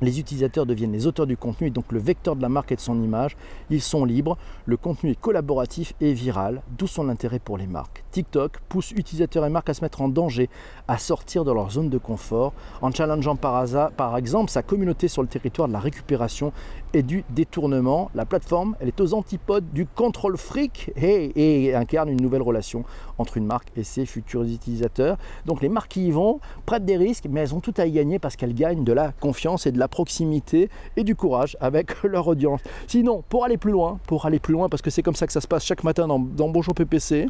les 0.00 0.20
utilisateurs 0.20 0.66
deviennent 0.66 0.92
les 0.92 1.06
auteurs 1.06 1.26
du 1.26 1.36
contenu 1.36 1.68
et 1.68 1.70
donc 1.70 1.92
le 1.92 1.98
vecteur 1.98 2.36
de 2.36 2.42
la 2.42 2.48
marque 2.48 2.72
et 2.72 2.76
de 2.76 2.80
son 2.80 3.02
image. 3.02 3.36
Ils 3.70 3.82
sont 3.82 4.04
libres, 4.04 4.36
le 4.66 4.76
contenu 4.76 5.10
est 5.10 5.20
collaboratif 5.20 5.94
et 6.00 6.12
viral, 6.12 6.62
d'où 6.76 6.86
son 6.86 7.08
intérêt 7.08 7.38
pour 7.38 7.58
les 7.58 7.66
marques. 7.66 8.04
TikTok 8.10 8.58
pousse 8.68 8.92
utilisateurs 8.92 9.44
et 9.44 9.50
marques 9.50 9.70
à 9.70 9.74
se 9.74 9.82
mettre 9.82 10.02
en 10.02 10.08
danger, 10.08 10.48
à 10.88 10.98
sortir 10.98 11.44
de 11.44 11.52
leur 11.52 11.70
zone 11.70 11.90
de 11.90 11.98
confort, 11.98 12.52
en 12.82 12.90
challengeant 12.90 13.36
par, 13.36 13.56
hasard, 13.56 13.92
par 13.92 14.16
exemple 14.16 14.50
sa 14.50 14.62
communauté 14.62 15.08
sur 15.08 15.22
le 15.22 15.28
territoire 15.28 15.68
de 15.68 15.72
la 15.72 15.80
récupération 15.80 16.52
et 16.92 17.02
du 17.02 17.24
détournement. 17.30 18.10
La 18.14 18.24
plateforme, 18.24 18.76
elle 18.80 18.88
est 18.88 19.00
aux 19.00 19.14
antipodes 19.14 19.72
du 19.72 19.86
contrôle 19.86 20.36
fric 20.36 20.90
et, 20.96 21.66
et 21.66 21.74
incarne 21.74 22.08
une 22.08 22.20
nouvelle 22.20 22.42
relation 22.42 22.84
entre 23.18 23.36
une 23.36 23.46
marque 23.46 23.68
et 23.76 23.84
ses 23.84 24.06
futurs 24.06 24.42
utilisateurs. 24.42 25.16
Donc 25.46 25.62
les 25.62 25.68
marques 25.68 25.92
qui 25.92 26.06
y 26.06 26.10
vont 26.10 26.40
prennent 26.66 26.84
des 26.84 26.96
risques, 26.96 27.26
mais 27.30 27.40
elles 27.40 27.54
ont 27.54 27.60
tout 27.60 27.74
à 27.76 27.86
y 27.86 27.92
gagner 27.92 28.18
parce 28.18 28.36
qu'elles 28.36 28.54
gagnent 28.54 28.84
de 28.84 28.92
la 28.92 29.12
confiance 29.12 29.66
et 29.66 29.72
de 29.72 29.78
la 29.78 29.88
proximité 29.88 30.70
et 30.96 31.04
du 31.04 31.14
courage 31.14 31.56
avec 31.60 32.02
leur 32.04 32.26
audience. 32.28 32.60
Sinon, 32.86 33.22
pour 33.28 33.44
aller 33.44 33.56
plus 33.56 33.72
loin, 33.72 33.98
pour 34.06 34.26
aller 34.26 34.38
plus 34.38 34.52
loin, 34.52 34.68
parce 34.68 34.82
que 34.82 34.90
c'est 34.90 35.02
comme 35.02 35.14
ça 35.14 35.26
que 35.26 35.32
ça 35.32 35.40
se 35.40 35.48
passe 35.48 35.64
chaque 35.64 35.84
matin 35.84 36.06
dans, 36.06 36.48
Bonjour 36.54 36.74
PPC, 36.74 37.26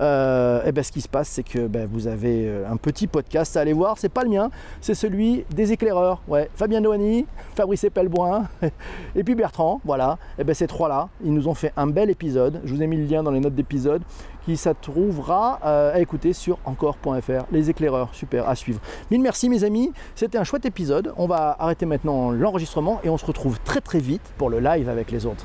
euh, 0.00 0.66
et 0.66 0.72
ben 0.72 0.84
ce 0.84 0.92
qui 0.92 1.00
se 1.00 1.08
passe, 1.08 1.28
c'est 1.28 1.42
que 1.42 1.66
ben, 1.66 1.88
vous 1.90 2.08
avez 2.08 2.46
euh, 2.46 2.70
un 2.70 2.76
petit 2.76 3.06
podcast 3.06 3.56
à 3.56 3.60
aller 3.60 3.72
voir. 3.72 3.96
C'est 3.96 4.10
pas 4.10 4.22
le 4.22 4.28
mien, 4.28 4.50
c'est 4.80 4.94
celui 4.94 5.44
des 5.54 5.72
éclaireurs. 5.72 6.20
Ouais, 6.28 6.50
Fabien 6.54 6.80
Noani, 6.80 7.26
Fabrice 7.54 7.84
Epelboin 7.84 8.48
et 9.14 9.24
puis 9.24 9.34
Bertrand. 9.34 9.80
Voilà, 9.84 10.18
et 10.38 10.44
ben 10.44 10.54
ces 10.54 10.66
trois-là, 10.66 11.08
ils 11.24 11.32
nous 11.32 11.48
ont 11.48 11.54
fait 11.54 11.72
un 11.76 11.86
bel 11.86 12.10
épisode. 12.10 12.60
Je 12.64 12.74
vous 12.74 12.82
ai 12.82 12.86
mis 12.86 12.96
le 12.96 13.04
lien 13.04 13.22
dans 13.22 13.30
les 13.30 13.40
notes 13.40 13.54
d'épisode 13.54 14.02
qui 14.46 14.56
ça 14.56 14.74
trouvera 14.74 15.58
euh, 15.64 15.92
à 15.92 16.00
écouter 16.00 16.32
sur 16.32 16.58
encore.fr. 16.64 17.44
Les 17.50 17.68
éclaireurs, 17.68 18.10
super, 18.12 18.48
à 18.48 18.54
suivre. 18.54 18.80
Mille 19.10 19.20
merci 19.20 19.48
mes 19.48 19.64
amis, 19.64 19.92
c'était 20.14 20.38
un 20.38 20.44
chouette 20.44 20.64
épisode. 20.64 21.12
On 21.16 21.26
va 21.26 21.56
arrêter 21.58 21.84
maintenant 21.84 22.30
l'enregistrement 22.30 23.00
et 23.02 23.10
on 23.10 23.18
se 23.18 23.26
retrouve 23.26 23.58
très 23.60 23.80
très 23.80 23.98
vite 23.98 24.22
pour 24.38 24.48
le 24.48 24.60
live 24.60 24.88
avec 24.88 25.10
les 25.10 25.26
autres. 25.26 25.44